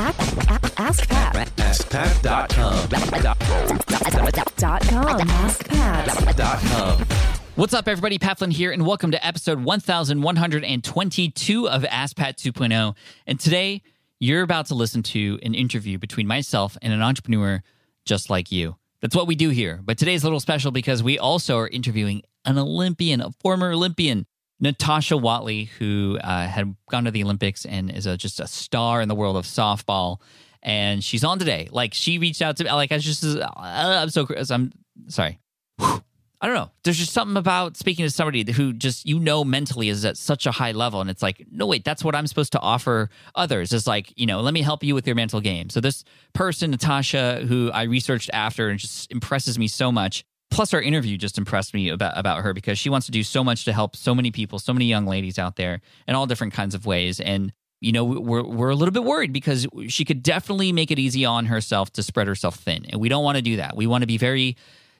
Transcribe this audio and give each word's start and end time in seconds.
Ask 0.00 1.08
Pat. 1.08 1.34
AskPat.com. 1.56 2.88
Dot 4.56 4.80
com. 4.86 5.18
AskPat. 5.26 7.04
What's 7.56 7.74
up, 7.74 7.88
everybody? 7.88 8.20
Pat 8.20 8.38
Flynn 8.38 8.52
here, 8.52 8.70
and 8.70 8.86
welcome 8.86 9.10
to 9.10 9.26
episode 9.26 9.58
1122 9.64 11.68
of 11.68 11.84
Ask 11.86 12.16
Pat 12.16 12.38
2.0. 12.38 12.94
And 13.26 13.40
today, 13.40 13.82
you're 14.20 14.42
about 14.42 14.66
to 14.66 14.76
listen 14.76 15.02
to 15.02 15.40
an 15.42 15.56
interview 15.56 15.98
between 15.98 16.28
myself 16.28 16.78
and 16.80 16.92
an 16.92 17.02
entrepreneur 17.02 17.60
just 18.04 18.30
like 18.30 18.52
you. 18.52 18.76
That's 19.00 19.16
what 19.16 19.26
we 19.26 19.34
do 19.34 19.48
here. 19.48 19.80
But 19.82 19.98
today's 19.98 20.22
a 20.22 20.26
little 20.26 20.38
special 20.38 20.70
because 20.70 21.02
we 21.02 21.18
also 21.18 21.58
are 21.58 21.66
interviewing 21.66 22.22
an 22.44 22.56
Olympian, 22.56 23.20
a 23.20 23.32
former 23.32 23.72
Olympian, 23.72 24.26
Natasha 24.60 25.16
Watley, 25.16 25.64
who 25.78 26.18
uh, 26.22 26.46
had 26.46 26.74
gone 26.90 27.04
to 27.04 27.10
the 27.10 27.22
Olympics 27.22 27.64
and 27.64 27.90
is 27.90 28.06
a, 28.06 28.16
just 28.16 28.40
a 28.40 28.46
star 28.46 29.00
in 29.00 29.08
the 29.08 29.14
world 29.14 29.36
of 29.36 29.44
softball. 29.44 30.20
And 30.62 31.02
she's 31.02 31.24
on 31.24 31.38
today. 31.38 31.68
Like 31.70 31.94
she 31.94 32.18
reached 32.18 32.42
out 32.42 32.56
to 32.56 32.64
me. 32.64 32.72
Like 32.72 32.90
I 32.90 32.96
was 32.96 33.04
just, 33.04 33.24
uh, 33.24 33.48
I'm 33.56 34.10
so, 34.10 34.26
I'm 34.50 34.72
sorry. 35.08 35.38
I 36.40 36.46
don't 36.46 36.54
know. 36.54 36.70
There's 36.84 36.98
just 36.98 37.12
something 37.12 37.36
about 37.36 37.76
speaking 37.76 38.04
to 38.04 38.10
somebody 38.10 38.50
who 38.52 38.72
just 38.72 39.04
you 39.04 39.18
know 39.18 39.42
mentally 39.42 39.88
is 39.88 40.04
at 40.04 40.16
such 40.16 40.46
a 40.46 40.52
high 40.52 40.70
level, 40.70 41.00
and 41.00 41.10
it's 41.10 41.22
like, 41.22 41.44
no, 41.50 41.66
wait, 41.66 41.84
that's 41.84 42.04
what 42.04 42.14
I'm 42.14 42.28
supposed 42.28 42.52
to 42.52 42.60
offer 42.60 43.10
others. 43.34 43.72
It's 43.72 43.88
like, 43.88 44.12
you 44.16 44.26
know, 44.26 44.40
let 44.40 44.54
me 44.54 44.62
help 44.62 44.84
you 44.84 44.94
with 44.94 45.06
your 45.06 45.16
mental 45.16 45.40
game. 45.40 45.68
So 45.68 45.80
this 45.80 46.04
person, 46.34 46.70
Natasha, 46.70 47.44
who 47.48 47.72
I 47.72 47.84
researched 47.84 48.30
after, 48.32 48.68
and 48.68 48.78
just 48.78 49.10
impresses 49.10 49.58
me 49.58 49.66
so 49.66 49.90
much. 49.90 50.24
Plus, 50.50 50.72
our 50.72 50.80
interview 50.80 51.16
just 51.16 51.38
impressed 51.38 51.74
me 51.74 51.88
about 51.90 52.16
about 52.16 52.42
her 52.42 52.54
because 52.54 52.78
she 52.78 52.88
wants 52.88 53.06
to 53.06 53.12
do 53.12 53.22
so 53.22 53.44
much 53.44 53.64
to 53.64 53.72
help 53.72 53.94
so 53.94 54.14
many 54.14 54.30
people, 54.30 54.58
so 54.58 54.72
many 54.72 54.86
young 54.86 55.06
ladies 55.06 55.38
out 55.38 55.56
there 55.56 55.80
in 56.06 56.14
all 56.14 56.26
different 56.26 56.52
kinds 56.52 56.74
of 56.74 56.86
ways. 56.86 57.20
And 57.20 57.52
you 57.80 57.92
know, 57.92 58.04
we're 58.04 58.42
we're 58.42 58.70
a 58.70 58.74
little 58.74 58.92
bit 58.92 59.04
worried 59.04 59.32
because 59.32 59.66
she 59.88 60.04
could 60.04 60.22
definitely 60.22 60.72
make 60.72 60.90
it 60.90 60.98
easy 60.98 61.24
on 61.24 61.46
herself 61.46 61.92
to 61.92 62.02
spread 62.02 62.26
herself 62.26 62.56
thin, 62.56 62.86
and 62.88 63.00
we 63.00 63.08
don't 63.08 63.22
want 63.22 63.36
to 63.36 63.42
do 63.42 63.56
that. 63.56 63.76
We 63.76 63.86
want 63.86 64.02
to 64.02 64.06
be 64.06 64.18
very 64.18 64.56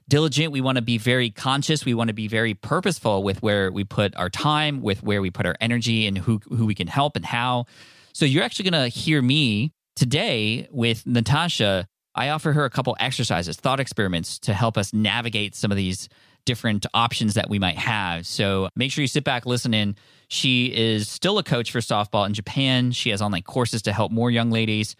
diligent. 0.08 0.52
We 0.52 0.60
want 0.60 0.76
to 0.76 0.82
be 0.82 0.98
very 0.98 1.30
conscious. 1.30 1.84
We 1.84 1.94
want 1.94 2.08
to 2.08 2.14
be 2.14 2.28
very 2.28 2.54
purposeful 2.54 3.22
with 3.22 3.42
where 3.42 3.70
we 3.70 3.84
put 3.84 4.16
our 4.16 4.30
time, 4.30 4.80
with 4.80 5.02
where 5.02 5.20
we 5.20 5.30
put 5.30 5.44
our 5.46 5.56
energy, 5.60 6.06
and 6.06 6.16
who 6.18 6.40
who 6.48 6.66
we 6.66 6.74
can 6.74 6.86
help 6.86 7.16
and 7.16 7.24
how. 7.24 7.66
So 8.12 8.24
you're 8.24 8.44
actually 8.44 8.70
going 8.70 8.82
to 8.84 8.88
hear 8.88 9.22
me 9.22 9.72
today 9.96 10.68
with 10.70 11.06
Natasha. 11.06 11.88
I 12.18 12.30
offer 12.30 12.52
her 12.52 12.64
a 12.64 12.70
couple 12.70 12.96
exercises, 12.98 13.56
thought 13.56 13.78
experiments 13.78 14.40
to 14.40 14.52
help 14.52 14.76
us 14.76 14.92
navigate 14.92 15.54
some 15.54 15.70
of 15.70 15.76
these 15.76 16.08
different 16.44 16.84
options 16.92 17.34
that 17.34 17.48
we 17.48 17.60
might 17.60 17.78
have. 17.78 18.26
So 18.26 18.68
make 18.74 18.90
sure 18.90 19.02
you 19.02 19.08
sit 19.08 19.22
back, 19.22 19.46
listen 19.46 19.72
in. 19.72 19.94
She 20.26 20.66
is 20.66 21.08
still 21.08 21.38
a 21.38 21.44
coach 21.44 21.70
for 21.70 21.78
softball 21.78 22.26
in 22.26 22.34
Japan. 22.34 22.90
She 22.90 23.10
has 23.10 23.22
online 23.22 23.42
courses 23.42 23.82
to 23.82 23.92
help 23.92 24.10
more 24.10 24.32
young 24.32 24.50
ladies. 24.50 24.96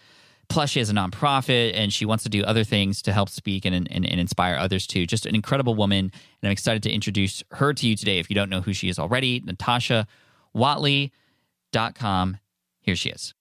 Plus, 0.49 0.71
she 0.71 0.79
has 0.79 0.91
a 0.91 0.93
nonprofit 0.93 1.73
and 1.75 1.93
she 1.93 2.05
wants 2.05 2.23
to 2.23 2.31
do 2.31 2.45
other 2.45 2.63
things 2.63 3.03
to 3.03 3.13
help 3.13 3.31
speak 3.31 3.65
and, 3.65 3.75
and, 3.75 3.91
and 3.91 4.21
inspire 4.21 4.55
others 4.55 4.87
too. 4.87 5.05
Just 5.05 5.27
an 5.27 5.35
incredible 5.35 5.75
woman. 5.75 5.99
And 5.99 6.13
I'm 6.45 6.53
excited 6.53 6.85
to 6.85 6.93
introduce 6.93 7.43
her 7.51 7.75
to 7.75 7.87
you 7.89 7.97
today. 7.97 8.21
If 8.21 8.31
you 8.31 8.37
don't 8.37 8.49
know 8.49 8.61
who 8.61 8.73
she 8.73 8.89
is 8.89 8.99
already, 8.99 9.43
Natasha 9.45 10.07
Watley.com. 10.55 12.39
Here 12.81 12.97
she 12.97 13.11
is. 13.11 13.35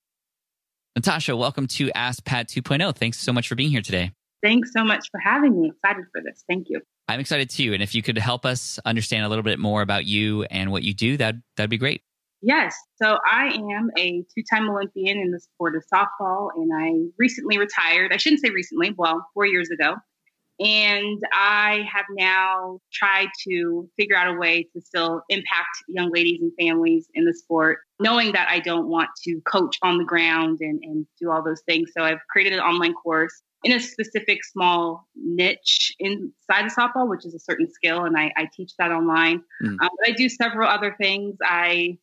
Natasha, 0.98 1.38
welcome 1.38 1.68
to 1.68 1.92
Ask 1.92 2.26
Pat 2.26 2.48
2.0. 2.48 2.96
Thanks 2.96 3.20
so 3.20 3.32
much 3.32 3.48
for 3.48 3.54
being 3.54 3.70
here 3.70 3.84
today. 3.84 4.14
Thanks 4.42 4.72
so 4.76 4.84
much 4.84 5.12
for 5.12 5.20
having 5.20 5.62
me. 5.62 5.70
Excited 5.70 6.06
for 6.12 6.24
this. 6.24 6.44
Thank 6.50 6.70
you. 6.72 6.82
I'm 7.08 7.20
excited 7.20 7.52
too. 7.52 7.72
And 7.76 7.84
if 7.84 7.94
you 7.94 8.02
could 8.02 8.18
help 8.18 8.48
us 8.48 8.80
understand 8.84 9.24
a 9.24 9.30
little 9.30 9.44
bit 9.44 9.60
more 9.60 9.84
about 9.84 10.06
you 10.06 10.46
and 10.46 10.72
what 10.72 10.82
you 10.82 10.96
do, 10.96 11.16
that 11.18 11.36
that'd 11.56 11.70
be 11.70 11.78
great. 11.78 12.02
Yes. 12.42 12.76
So 13.00 13.20
I 13.32 13.50
am 13.50 13.92
a 13.96 14.24
two 14.36 14.44
time 14.52 14.68
Olympian 14.72 15.20
in 15.20 15.30
the 15.30 15.40
sport 15.40 15.76
of 15.76 15.84
softball, 15.94 16.50
and 16.56 16.72
I 16.76 17.12
recently 17.20 17.60
retired. 17.60 18.12
I 18.12 18.18
shouldn't 18.18 18.42
say 18.42 18.50
recently, 18.50 18.96
well, 18.98 19.24
four 19.36 19.46
years 19.46 19.70
ago. 19.70 19.98
And 20.60 21.22
I 21.34 21.88
have 21.92 22.06
now 22.10 22.80
tried 22.92 23.28
to 23.48 23.90
figure 23.98 24.16
out 24.16 24.34
a 24.34 24.40
way 24.40 24.68
to 24.74 24.82
still 24.82 25.22
impact 25.30 25.70
young 25.88 26.12
ladies 26.12 26.42
and 26.42 26.52
families 26.60 27.08
in 27.14 27.26
the 27.26 27.34
sport, 27.34 27.80
knowing 28.00 28.32
that 28.32 28.48
I 28.50 28.60
don't 28.60 28.88
want 28.88 29.10
to 29.26 29.40
coach 29.42 29.78
on 29.84 29.98
the 30.00 30.04
ground 30.04 30.60
and, 30.62 30.80
and 30.84 31.06
do 31.22 31.32
all 31.32 31.44
those 31.44 31.62
things. 31.68 31.92
So 31.96 32.04
I've 32.04 32.26
created 32.30 32.54
an 32.54 32.60
online 32.60 32.94
course 32.94 33.44
in 33.64 33.72
a 33.72 33.80
specific 33.80 34.44
small 34.44 35.08
niche 35.16 35.96
inside 36.00 36.66
of 36.66 36.74
softball, 36.74 37.10
which 37.10 37.26
is 37.26 37.34
a 37.34 37.40
certain 37.40 37.70
skill, 37.72 38.06
and 38.06 38.18
I, 38.18 38.32
I 38.38 38.48
teach 38.56 38.72
that 38.80 38.92
online. 38.92 39.44
Mm. 39.64 39.70
Um, 39.70 39.78
but 39.80 40.08
I 40.08 40.12
do 40.12 40.30
several 40.30 40.68
other 40.68 40.96
things. 41.00 41.36
I 41.44 41.98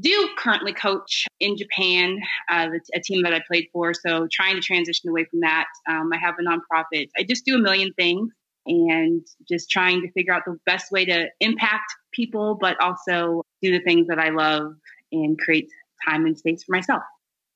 do 0.00 0.28
currently 0.38 0.72
coach 0.72 1.26
in 1.40 1.56
Japan, 1.56 2.18
uh, 2.50 2.68
a 2.94 3.00
team 3.00 3.22
that 3.22 3.34
I 3.34 3.42
played 3.46 3.68
for. 3.72 3.92
So 3.94 4.26
trying 4.30 4.54
to 4.54 4.60
transition 4.60 5.10
away 5.10 5.24
from 5.30 5.40
that. 5.40 5.66
Um, 5.88 6.10
I 6.12 6.18
have 6.18 6.34
a 6.38 6.42
nonprofit. 6.42 7.08
I 7.16 7.22
just 7.22 7.44
do 7.44 7.56
a 7.56 7.58
million 7.58 7.92
things 7.94 8.32
and 8.66 9.26
just 9.48 9.70
trying 9.70 10.02
to 10.02 10.10
figure 10.12 10.32
out 10.32 10.42
the 10.46 10.56
best 10.66 10.92
way 10.92 11.04
to 11.04 11.28
impact 11.40 11.92
people, 12.12 12.56
but 12.60 12.80
also 12.80 13.42
do 13.60 13.72
the 13.72 13.80
things 13.80 14.06
that 14.08 14.18
I 14.18 14.30
love 14.30 14.74
and 15.10 15.38
create 15.38 15.68
time 16.06 16.26
and 16.26 16.38
space 16.38 16.62
for 16.64 16.72
myself. 16.72 17.02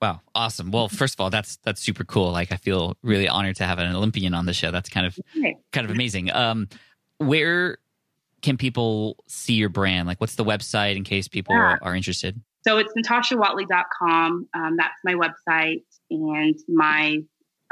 Wow, 0.03 0.21
awesome. 0.35 0.71
Well, 0.71 0.89
first 0.89 1.15
of 1.15 1.21
all, 1.21 1.31
that's 1.31 1.57
that's 1.65 1.81
super 1.81 2.05
cool. 2.05 2.31
Like 2.31 2.53
I 2.53 2.57
feel 2.57 2.97
really 3.03 3.29
honored 3.29 3.57
to 3.57 3.65
have 3.65 3.79
an 3.79 3.95
Olympian 3.95 4.35
on 4.35 4.45
the 4.45 4.53
show. 4.53 4.71
That's 4.71 4.91
kind 4.91 5.07
of 5.07 5.19
okay. 5.39 5.57
kind 5.73 5.87
of 5.87 5.91
amazing. 5.91 6.31
Um 6.33 6.69
where 7.19 7.79
can 8.47 8.57
people 8.57 9.17
see 9.27 9.55
your 9.55 9.69
brand? 9.69 10.07
Like, 10.07 10.21
what's 10.21 10.37
the 10.37 10.45
website 10.45 10.95
in 10.95 11.03
case 11.03 11.27
people 11.27 11.53
yeah. 11.53 11.79
are, 11.83 11.97
interested? 11.97 12.41
So 12.65 12.79
it's 12.79 12.93
natashawatley.com. 12.97 14.49
Um, 14.55 14.77
that's 14.77 14.95
my 15.05 15.15
website. 15.15 15.83
And 16.11 16.55
my, 16.69 17.19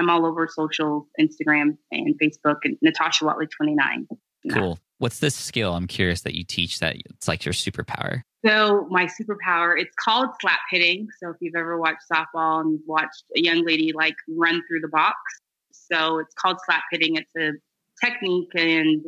I'm 0.00 0.10
all 0.10 0.26
over 0.26 0.48
social, 0.48 1.06
Instagram 1.20 1.78
and 1.92 2.18
Facebook, 2.20 2.56
and 2.64 2.76
Natasha 2.82 3.24
Watley 3.24 3.46
29. 3.46 4.08
Cool. 4.50 4.80
What's 4.98 5.20
this 5.20 5.36
skill? 5.36 5.74
I'm 5.74 5.86
curious 5.86 6.22
that 6.22 6.34
you 6.34 6.42
teach 6.42 6.80
that 6.80 6.96
it's 6.96 7.28
like 7.28 7.44
your 7.44 7.54
superpower. 7.54 8.22
So 8.44 8.88
my 8.90 9.06
superpower, 9.06 9.80
it's 9.80 9.94
called 9.94 10.30
slap 10.40 10.58
hitting. 10.72 11.06
So 11.22 11.30
if 11.30 11.36
you've 11.40 11.54
ever 11.54 11.78
watched 11.78 12.02
softball 12.12 12.62
and 12.62 12.80
watched 12.84 13.22
a 13.36 13.40
young 13.40 13.64
lady 13.64 13.92
like 13.94 14.16
run 14.28 14.60
through 14.68 14.80
the 14.80 14.88
box, 14.88 15.16
so 15.70 16.18
it's 16.18 16.34
called 16.34 16.58
slap 16.64 16.82
hitting. 16.90 17.14
It's 17.14 17.30
a 17.38 17.52
technique 18.04 18.50
and 18.56 19.04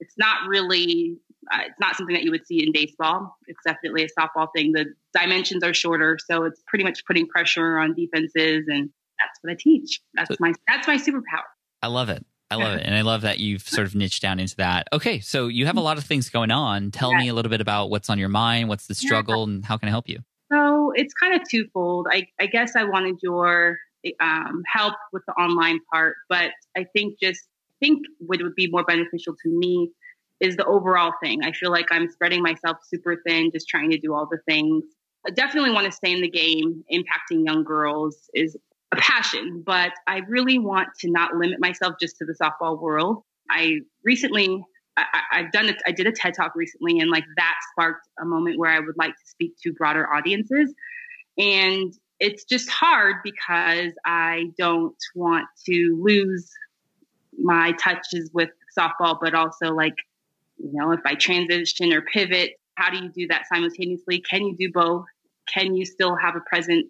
it's 0.00 0.14
not 0.18 0.48
really 0.48 1.18
uh, 1.52 1.58
it's 1.66 1.78
not 1.80 1.96
something 1.96 2.14
that 2.14 2.24
you 2.24 2.30
would 2.30 2.46
see 2.46 2.64
in 2.64 2.72
baseball. 2.72 3.36
It's 3.46 3.60
definitely 3.66 4.04
a 4.04 4.08
softball 4.18 4.48
thing. 4.54 4.72
The 4.72 4.86
dimensions 5.12 5.62
are 5.62 5.74
shorter, 5.74 6.18
so 6.24 6.44
it's 6.44 6.62
pretty 6.66 6.84
much 6.84 7.04
putting 7.06 7.26
pressure 7.26 7.78
on 7.78 7.94
defenses, 7.94 8.66
and 8.68 8.90
that's 9.18 9.38
what 9.42 9.52
I 9.52 9.56
teach. 9.58 10.00
That's 10.14 10.38
my 10.40 10.52
that's 10.68 10.86
my 10.86 10.96
superpower. 10.96 11.44
I 11.82 11.88
love 11.88 12.08
it. 12.08 12.24
I 12.50 12.56
love 12.56 12.76
it, 12.76 12.86
and 12.86 12.94
I 12.94 13.00
love 13.00 13.22
that 13.22 13.40
you've 13.40 13.62
sort 13.62 13.86
of 13.86 13.94
niched 13.94 14.22
down 14.22 14.38
into 14.38 14.56
that. 14.56 14.86
Okay, 14.92 15.18
so 15.18 15.48
you 15.48 15.66
have 15.66 15.76
a 15.76 15.80
lot 15.80 15.98
of 15.98 16.04
things 16.04 16.30
going 16.30 16.52
on. 16.52 16.92
Tell 16.92 17.10
yeah. 17.10 17.18
me 17.18 17.28
a 17.28 17.34
little 17.34 17.50
bit 17.50 17.60
about 17.60 17.90
what's 17.90 18.08
on 18.08 18.18
your 18.18 18.28
mind. 18.28 18.68
What's 18.68 18.86
the 18.86 18.94
struggle, 18.94 19.38
yeah. 19.38 19.54
and 19.54 19.64
how 19.64 19.76
can 19.76 19.88
I 19.88 19.90
help 19.90 20.08
you? 20.08 20.20
So 20.52 20.92
it's 20.94 21.12
kind 21.14 21.34
of 21.34 21.48
twofold. 21.50 22.06
I, 22.10 22.28
I 22.40 22.46
guess 22.46 22.76
I 22.76 22.84
wanted 22.84 23.16
your 23.22 23.78
um, 24.20 24.62
help 24.66 24.94
with 25.12 25.22
the 25.26 25.32
online 25.34 25.80
part, 25.92 26.16
but 26.28 26.52
I 26.76 26.84
think 26.92 27.18
just 27.20 27.40
think 27.84 28.06
what 28.18 28.42
would 28.42 28.54
be 28.54 28.70
more 28.70 28.84
beneficial 28.84 29.34
to 29.42 29.48
me 29.48 29.90
is 30.40 30.56
the 30.56 30.64
overall 30.64 31.12
thing. 31.22 31.42
I 31.44 31.52
feel 31.52 31.70
like 31.70 31.86
I'm 31.90 32.10
spreading 32.10 32.42
myself 32.42 32.78
super 32.82 33.20
thin, 33.26 33.50
just 33.52 33.68
trying 33.68 33.90
to 33.90 33.98
do 33.98 34.14
all 34.14 34.26
the 34.30 34.38
things. 34.48 34.84
I 35.26 35.30
definitely 35.30 35.70
want 35.70 35.86
to 35.86 35.92
stay 35.92 36.12
in 36.12 36.20
the 36.20 36.30
game. 36.30 36.82
Impacting 36.92 37.44
young 37.44 37.62
girls 37.64 38.16
is 38.34 38.56
a 38.92 38.96
passion, 38.96 39.62
but 39.64 39.92
I 40.06 40.18
really 40.28 40.58
want 40.58 40.88
to 41.00 41.10
not 41.10 41.34
limit 41.34 41.60
myself 41.60 41.94
just 42.00 42.16
to 42.18 42.24
the 42.24 42.34
softball 42.40 42.80
world. 42.80 43.22
I 43.50 43.80
recently, 44.02 44.64
I, 44.96 45.04
have 45.32 45.52
done 45.52 45.68
it. 45.68 45.76
I 45.86 45.92
did 45.92 46.06
a 46.06 46.12
TED 46.12 46.34
talk 46.34 46.52
recently, 46.54 46.98
and 47.00 47.10
like 47.10 47.24
that 47.36 47.54
sparked 47.72 48.06
a 48.20 48.24
moment 48.24 48.58
where 48.58 48.70
I 48.70 48.80
would 48.80 48.96
like 48.96 49.12
to 49.12 49.26
speak 49.26 49.52
to 49.62 49.72
broader 49.72 50.10
audiences. 50.12 50.74
And 51.36 51.92
it's 52.20 52.44
just 52.44 52.70
hard 52.70 53.16
because 53.24 53.92
I 54.06 54.44
don't 54.56 54.96
want 55.14 55.46
to 55.66 56.00
lose 56.02 56.50
my 57.42 57.72
touches 57.72 58.30
with 58.32 58.50
softball, 58.78 59.18
but 59.20 59.34
also 59.34 59.72
like, 59.72 59.94
you 60.58 60.70
know, 60.72 60.92
if 60.92 61.00
I 61.04 61.14
transition 61.14 61.92
or 61.92 62.02
pivot, 62.02 62.52
how 62.76 62.90
do 62.90 62.98
you 62.98 63.10
do 63.10 63.26
that 63.28 63.44
simultaneously? 63.52 64.20
Can 64.20 64.44
you 64.44 64.56
do 64.56 64.70
both? 64.72 65.04
Can 65.52 65.74
you 65.74 65.84
still 65.84 66.16
have 66.16 66.36
a 66.36 66.40
presence 66.40 66.86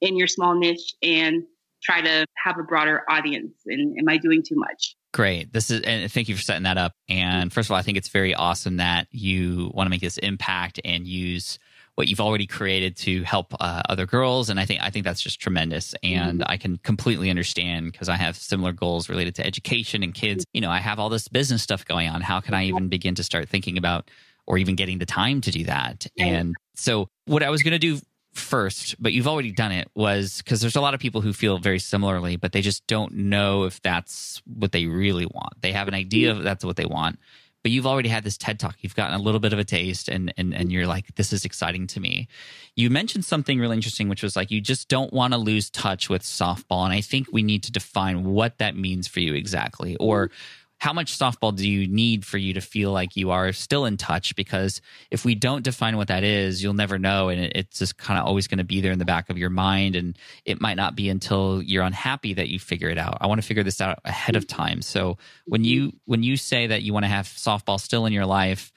in 0.00 0.16
your 0.16 0.26
small 0.26 0.54
niche 0.54 0.94
and 1.02 1.42
try 1.82 2.00
to 2.00 2.26
have 2.44 2.58
a 2.58 2.62
broader 2.62 3.02
audience? 3.08 3.54
And 3.66 3.98
am 3.98 4.08
I 4.08 4.16
doing 4.18 4.42
too 4.46 4.56
much? 4.56 4.96
Great. 5.14 5.52
This 5.52 5.70
is, 5.70 5.80
and 5.82 6.10
thank 6.12 6.28
you 6.28 6.36
for 6.36 6.42
setting 6.42 6.64
that 6.64 6.76
up. 6.76 6.92
And 7.08 7.50
mm-hmm. 7.50 7.54
first 7.54 7.68
of 7.68 7.72
all, 7.72 7.78
I 7.78 7.82
think 7.82 7.96
it's 7.96 8.08
very 8.08 8.34
awesome 8.34 8.76
that 8.76 9.08
you 9.10 9.70
want 9.74 9.86
to 9.86 9.90
make 9.90 10.02
this 10.02 10.18
impact 10.18 10.80
and 10.84 11.06
use 11.06 11.58
what 11.98 12.06
you've 12.06 12.20
already 12.20 12.46
created 12.46 12.96
to 12.96 13.24
help 13.24 13.52
uh, 13.58 13.82
other 13.88 14.06
girls. 14.06 14.50
And 14.50 14.60
i 14.60 14.64
think 14.64 14.80
i 14.80 14.88
think 14.88 15.04
that's 15.04 15.20
just 15.20 15.40
tremendous. 15.40 15.96
And 16.04 16.40
mm-hmm. 16.40 16.50
i 16.50 16.56
can 16.56 16.78
completely 16.78 17.28
understand 17.28 17.90
because 17.90 18.08
i 18.08 18.14
have 18.14 18.36
similar 18.36 18.70
goals 18.70 19.08
related 19.08 19.34
to 19.34 19.44
education 19.44 20.04
and 20.04 20.14
kids. 20.14 20.46
You 20.52 20.60
know 20.60 20.70
i 20.70 20.78
have 20.78 21.00
all 21.00 21.08
this 21.08 21.26
business 21.26 21.60
stuff 21.60 21.84
going 21.84 22.08
on. 22.08 22.20
How 22.20 22.38
can 22.38 22.54
i 22.54 22.66
even 22.66 22.88
begin 22.88 23.16
to 23.16 23.24
start 23.24 23.48
thinking 23.48 23.76
about 23.76 24.12
or 24.46 24.58
even 24.58 24.76
getting 24.76 24.98
the 24.98 25.06
time 25.06 25.40
to 25.40 25.50
do 25.50 25.64
that? 25.64 26.06
And 26.16 26.54
so 26.76 27.08
what 27.26 27.42
i 27.42 27.50
was 27.50 27.64
going 27.64 27.72
to 27.72 27.80
do 27.80 27.98
first, 28.32 28.94
but 29.02 29.12
you've 29.12 29.26
already 29.26 29.50
done 29.50 29.72
it, 29.72 29.90
was 29.96 30.38
because 30.38 30.60
there's 30.60 30.76
a 30.76 30.80
lot 30.80 30.94
of 30.94 31.00
people 31.00 31.20
who 31.20 31.32
feel 31.32 31.58
very 31.58 31.80
similarly, 31.80 32.36
but 32.36 32.52
they 32.52 32.60
just 32.60 32.86
don't 32.86 33.12
know 33.12 33.64
if 33.64 33.82
that's 33.82 34.40
what 34.46 34.70
they 34.70 34.86
really 34.86 35.26
want. 35.26 35.60
They 35.62 35.72
have 35.72 35.88
an 35.88 35.94
idea 35.94 36.30
of 36.30 36.44
that's 36.44 36.64
what 36.64 36.76
they 36.76 36.86
want, 36.86 37.18
but 37.62 37.72
you've 37.72 37.86
already 37.86 38.08
had 38.08 38.24
this 38.24 38.36
TED 38.36 38.58
talk. 38.58 38.76
You've 38.80 38.94
gotten 38.94 39.18
a 39.18 39.22
little 39.22 39.40
bit 39.40 39.52
of 39.52 39.58
a 39.58 39.64
taste, 39.64 40.08
and 40.08 40.32
and 40.36 40.54
and 40.54 40.72
you're 40.72 40.86
like, 40.86 41.14
this 41.16 41.32
is 41.32 41.44
exciting 41.44 41.86
to 41.88 42.00
me. 42.00 42.28
You 42.76 42.90
mentioned 42.90 43.24
something 43.24 43.58
really 43.58 43.76
interesting, 43.76 44.08
which 44.08 44.22
was 44.22 44.36
like 44.36 44.50
you 44.50 44.60
just 44.60 44.88
don't 44.88 45.12
want 45.12 45.32
to 45.32 45.38
lose 45.38 45.70
touch 45.70 46.08
with 46.08 46.22
softball, 46.22 46.84
and 46.84 46.92
I 46.92 47.00
think 47.00 47.28
we 47.32 47.42
need 47.42 47.62
to 47.64 47.72
define 47.72 48.24
what 48.24 48.58
that 48.58 48.76
means 48.76 49.08
for 49.08 49.20
you 49.20 49.34
exactly, 49.34 49.96
or 49.96 50.30
how 50.78 50.92
much 50.92 51.18
softball 51.18 51.54
do 51.54 51.68
you 51.68 51.88
need 51.88 52.24
for 52.24 52.38
you 52.38 52.54
to 52.54 52.60
feel 52.60 52.92
like 52.92 53.16
you 53.16 53.30
are 53.30 53.52
still 53.52 53.84
in 53.84 53.96
touch? 53.96 54.36
Because 54.36 54.80
if 55.10 55.24
we 55.24 55.34
don't 55.34 55.64
define 55.64 55.96
what 55.96 56.08
that 56.08 56.22
is, 56.22 56.62
you'll 56.62 56.72
never 56.72 56.98
know. 56.98 57.28
And 57.28 57.52
it's 57.54 57.80
just 57.80 57.98
kind 57.98 58.18
of 58.18 58.26
always 58.26 58.46
going 58.46 58.58
to 58.58 58.64
be 58.64 58.80
there 58.80 58.92
in 58.92 59.00
the 59.00 59.04
back 59.04 59.28
of 59.28 59.36
your 59.36 59.50
mind. 59.50 59.96
And 59.96 60.16
it 60.44 60.60
might 60.60 60.76
not 60.76 60.94
be 60.94 61.08
until 61.08 61.60
you're 61.62 61.82
unhappy 61.82 62.32
that 62.34 62.48
you 62.48 62.60
figure 62.60 62.88
it 62.88 62.98
out. 62.98 63.18
I 63.20 63.26
want 63.26 63.40
to 63.40 63.46
figure 63.46 63.64
this 63.64 63.80
out 63.80 63.98
ahead 64.04 64.36
of 64.36 64.46
time. 64.46 64.80
So 64.80 65.18
when 65.46 65.62
mm-hmm. 65.62 65.68
you, 65.68 65.92
when 66.04 66.22
you 66.22 66.36
say 66.36 66.68
that 66.68 66.82
you 66.82 66.92
want 66.92 67.04
to 67.04 67.08
have 67.08 67.26
softball 67.26 67.80
still 67.80 68.06
in 68.06 68.12
your 68.12 68.26
life, 68.26 68.72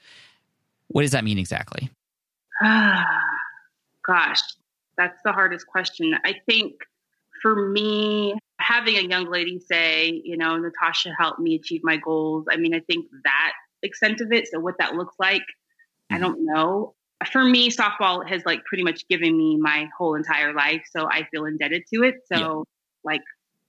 what 0.88 1.02
does 1.02 1.12
that 1.12 1.22
mean 1.22 1.38
exactly? 1.38 1.88
Gosh, 2.62 4.40
that's 4.96 5.20
the 5.24 5.32
hardest 5.32 5.68
question. 5.68 6.14
I 6.24 6.34
think 6.46 6.74
for 7.42 7.68
me, 7.68 8.34
having 8.58 8.96
a 8.96 9.02
young 9.02 9.30
lady 9.30 9.58
say, 9.58 10.22
you 10.24 10.36
know, 10.36 10.56
Natasha 10.56 11.12
helped 11.18 11.40
me 11.40 11.56
achieve 11.56 11.80
my 11.82 11.96
goals. 11.96 12.46
I 12.50 12.56
mean, 12.56 12.74
I 12.74 12.80
think 12.80 13.06
that 13.24 13.52
extent 13.82 14.20
of 14.20 14.32
it. 14.32 14.48
So 14.48 14.60
what 14.60 14.78
that 14.78 14.94
looks 14.94 15.16
like, 15.18 15.42
I 16.10 16.14
mm-hmm. 16.14 16.22
don't 16.22 16.46
know. 16.46 16.94
For 17.30 17.44
me, 17.44 17.70
softball 17.70 18.26
has 18.28 18.42
like 18.46 18.64
pretty 18.64 18.84
much 18.84 19.06
given 19.08 19.36
me 19.36 19.56
my 19.56 19.88
whole 19.96 20.14
entire 20.14 20.54
life. 20.54 20.82
So 20.96 21.06
I 21.08 21.26
feel 21.30 21.44
indebted 21.44 21.84
to 21.92 22.02
it. 22.02 22.16
So 22.32 22.38
yeah. 22.38 22.62
like 23.04 23.22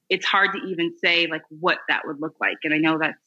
it's 0.10 0.26
hard 0.26 0.54
to 0.54 0.60
even 0.68 0.94
say 1.04 1.28
like 1.28 1.44
what 1.50 1.80
that 1.90 2.02
would 2.06 2.20
look 2.20 2.36
like. 2.40 2.58
And 2.64 2.74
I 2.74 2.78
know 2.78 2.98
that's 2.98 3.18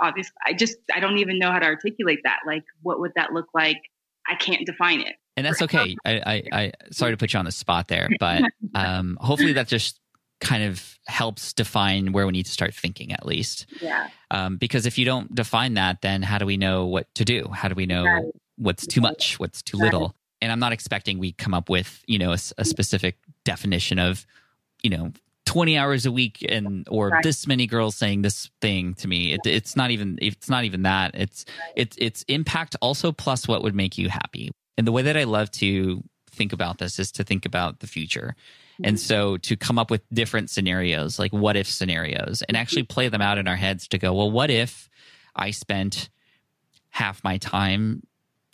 obvious. 0.00 0.30
I 0.44 0.54
just 0.54 0.76
I 0.92 1.00
don't 1.00 1.18
even 1.18 1.38
know 1.38 1.52
how 1.52 1.60
to 1.60 1.66
articulate 1.66 2.20
that. 2.24 2.40
Like 2.46 2.64
what 2.82 2.98
would 3.00 3.12
that 3.14 3.32
look 3.32 3.46
like? 3.54 3.80
I 4.28 4.34
can't 4.34 4.66
define 4.66 5.00
it. 5.00 5.14
And 5.36 5.44
that's 5.44 5.60
okay. 5.62 5.96
I, 6.04 6.22
I, 6.26 6.42
I 6.52 6.72
sorry 6.90 7.12
to 7.12 7.16
put 7.16 7.32
you 7.32 7.38
on 7.38 7.44
the 7.44 7.52
spot 7.52 7.88
there, 7.88 8.08
but 8.18 8.42
um, 8.84 9.18
hopefully 9.20 9.52
that 9.54 9.68
just 9.68 10.00
kind 10.40 10.62
of 10.62 10.98
helps 11.06 11.52
define 11.52 12.12
where 12.12 12.26
we 12.26 12.32
need 12.32 12.46
to 12.46 12.52
start 12.52 12.74
thinking 12.74 13.12
at 13.12 13.24
least. 13.24 13.66
Yeah. 13.80 14.08
Um, 14.30 14.56
because 14.56 14.86
if 14.86 14.98
you 14.98 15.04
don't 15.04 15.34
define 15.34 15.74
that, 15.74 16.02
then 16.02 16.22
how 16.22 16.38
do 16.38 16.46
we 16.46 16.56
know 16.56 16.86
what 16.86 17.12
to 17.14 17.24
do? 17.24 17.48
How 17.52 17.68
do 17.68 17.74
we 17.74 17.86
know 17.86 18.04
right. 18.04 18.24
what's 18.56 18.86
too 18.86 19.00
much, 19.00 19.38
what's 19.38 19.62
too 19.62 19.78
right. 19.78 19.84
little? 19.84 20.14
And 20.42 20.52
I'm 20.52 20.58
not 20.58 20.72
expecting 20.72 21.18
we 21.18 21.32
come 21.32 21.54
up 21.54 21.70
with, 21.70 22.02
you 22.06 22.18
know, 22.18 22.32
a, 22.32 22.38
a 22.58 22.64
specific 22.64 23.16
definition 23.44 23.98
of, 23.98 24.26
you 24.82 24.90
know, 24.90 25.12
20 25.46 25.78
hours 25.78 26.04
a 26.04 26.12
week 26.12 26.44
and 26.48 26.86
or 26.90 27.08
right. 27.08 27.22
this 27.22 27.46
many 27.46 27.66
girls 27.66 27.96
saying 27.96 28.22
this 28.22 28.50
thing 28.60 28.94
to 28.94 29.06
me 29.06 29.32
it, 29.32 29.40
it's 29.44 29.76
not 29.76 29.92
even 29.92 30.18
it's 30.20 30.50
not 30.50 30.64
even 30.64 30.82
that 30.82 31.12
it's 31.14 31.44
it's 31.76 31.96
it's 32.00 32.24
impact 32.26 32.74
also 32.82 33.12
plus 33.12 33.46
what 33.46 33.62
would 33.62 33.74
make 33.74 33.96
you 33.96 34.08
happy 34.08 34.50
and 34.76 34.88
the 34.88 34.92
way 34.92 35.02
that 35.02 35.16
i 35.16 35.22
love 35.22 35.48
to 35.52 36.02
think 36.32 36.52
about 36.52 36.78
this 36.78 36.98
is 36.98 37.12
to 37.12 37.22
think 37.22 37.46
about 37.46 37.78
the 37.78 37.86
future 37.86 38.34
and 38.82 38.96
mm-hmm. 38.96 39.06
so 39.06 39.36
to 39.38 39.56
come 39.56 39.78
up 39.78 39.90
with 39.90 40.02
different 40.12 40.50
scenarios, 40.50 41.18
like 41.18 41.32
what 41.32 41.56
if 41.56 41.68
scenarios, 41.68 42.42
and 42.42 42.56
actually 42.56 42.82
mm-hmm. 42.82 42.94
play 42.94 43.08
them 43.08 43.22
out 43.22 43.38
in 43.38 43.48
our 43.48 43.56
heads 43.56 43.88
to 43.88 43.98
go, 43.98 44.12
well, 44.12 44.30
what 44.30 44.50
if 44.50 44.88
I 45.34 45.50
spent 45.50 46.08
half 46.90 47.22
my 47.22 47.38
time 47.38 48.02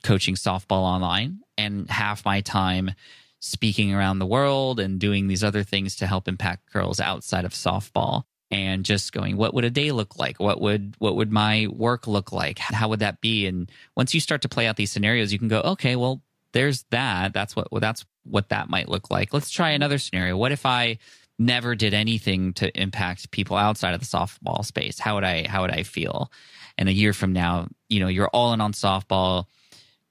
coaching 0.03 0.35
softball 0.35 0.83
online 0.83 1.41
and 1.57 1.89
half 1.91 2.25
my 2.25 2.41
time 2.41 2.93
speaking 3.41 3.93
around 3.93 4.19
the 4.19 4.27
world 4.27 4.79
and 4.81 4.99
doing 4.99 5.27
these 5.27 5.45
other 5.45 5.63
things 5.63 5.97
to 5.97 6.07
help 6.07 6.29
impact 6.29 6.73
girls 6.73 7.01
outside 7.01 7.45
of 7.45 7.53
softball 7.53 8.23
and 8.51 8.85
just 8.85 9.13
going 9.13 9.37
what 9.37 9.55
would 9.55 9.65
a 9.65 9.71
day 9.71 9.91
look 9.93 10.19
like? 10.19 10.39
What 10.39 10.61
would 10.61 10.95
what 10.99 11.17
would 11.17 11.33
my 11.33 11.67
work 11.71 12.07
look 12.07 12.33
like? 12.33 12.59
How 12.59 12.89
would 12.89 13.01
that 13.01 13.21
be? 13.21 13.47
And 13.47 13.71
once 13.97 14.15
you 14.15 14.21
start 14.21 14.43
to 14.43 14.49
play 14.49 14.67
out 14.67 14.77
these 14.77 14.93
scenarios 14.93 15.33
you 15.33 15.39
can 15.39 15.49
go 15.49 15.61
okay 15.61 15.97
well 15.97 16.23
there's 16.53 16.85
that 16.91 17.33
that's 17.33 17.57
what 17.57 17.71
well, 17.73 17.81
that's 17.81 18.05
what 18.25 18.49
that 18.51 18.69
might 18.69 18.89
look 18.89 19.11
like. 19.11 19.33
Let's 19.33 19.51
try 19.51 19.71
another 19.71 19.99
scenario. 19.99 20.37
What 20.37 20.53
if 20.53 20.67
I 20.67 20.99
never 21.39 21.75
did 21.75 21.95
anything 21.95 22.53
to 22.55 22.81
impact 22.81 23.31
people 23.31 23.57
outside 23.57 23.95
of 23.95 24.01
the 24.01 24.07
softball 24.07 24.65
space? 24.65 24.99
How 24.99 25.15
would 25.15 25.25
I 25.25 25.47
how 25.49 25.63
would 25.63 25.71
I 25.71 25.83
feel? 25.83 26.31
And 26.79 26.89
a 26.89 26.93
year 26.93 27.13
from 27.13 27.33
now, 27.33 27.69
you 27.89 28.01
know, 28.01 28.09
you're 28.09 28.29
all 28.29 28.53
in 28.53 28.61
on 28.61 28.73
softball. 28.73 29.47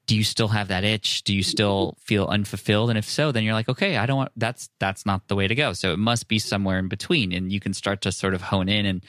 Do 0.08 0.18
you 0.18 0.24
still 0.24 0.50
have 0.50 0.68
that 0.70 0.84
itch? 0.84 1.24
Do 1.24 1.34
you 1.34 1.44
still 1.44 1.96
feel 2.02 2.26
unfulfilled? 2.26 2.90
And 2.90 2.98
if 2.98 3.06
so, 3.06 3.32
then 3.32 3.44
you're 3.44 3.54
like, 3.54 3.70
okay, 3.70 3.98
I 3.98 4.06
don't 4.06 4.18
want 4.18 4.32
that's 4.36 4.70
that's 4.80 5.06
not 5.06 5.28
the 5.28 5.36
way 5.36 5.48
to 5.48 5.56
go. 5.56 5.74
So 5.74 5.94
it 5.94 6.00
must 6.00 6.28
be 6.28 6.40
somewhere 6.40 6.80
in 6.80 6.88
between. 6.88 7.32
And 7.32 7.52
you 7.52 7.60
can 7.60 7.74
start 7.74 8.02
to 8.02 8.12
sort 8.12 8.34
of 8.34 8.42
hone 8.42 8.68
in 8.68 8.86
and 8.86 9.06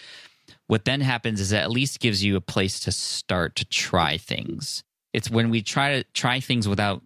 what 0.67 0.85
then 0.85 1.01
happens 1.01 1.41
is 1.41 1.53
it 1.53 1.59
at 1.59 1.71
least 1.71 2.01
gives 2.01 2.25
you 2.25 2.37
a 2.37 2.41
place 2.41 2.81
to 2.81 2.93
start 2.93 3.57
to 3.57 3.65
try 3.67 4.17
things. 4.17 4.83
It's 5.13 5.31
when 5.31 5.51
we 5.51 5.61
try 5.61 6.01
to 6.01 6.05
try 6.15 6.41
things 6.41 6.67
without 6.67 7.03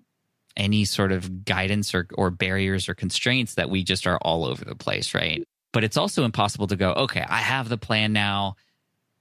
any 0.57 0.85
sort 0.85 1.13
of 1.13 1.45
guidance 1.45 1.95
or, 1.95 2.07
or 2.15 2.31
barriers 2.31 2.89
or 2.89 2.95
constraints 2.95 3.55
that 3.55 3.71
we 3.71 3.85
just 3.85 4.07
are 4.07 4.19
all 4.19 4.45
over 4.45 4.65
the 4.65 4.75
place, 4.75 5.15
right? 5.15 5.47
But 5.73 5.85
it's 5.85 5.97
also 5.97 6.25
impossible 6.25 6.67
to 6.69 6.77
go, 6.77 6.93
okay, 6.93 7.25
I 7.29 7.39
have 7.39 7.69
the 7.69 7.77
plan 7.77 8.13
now. 8.13 8.57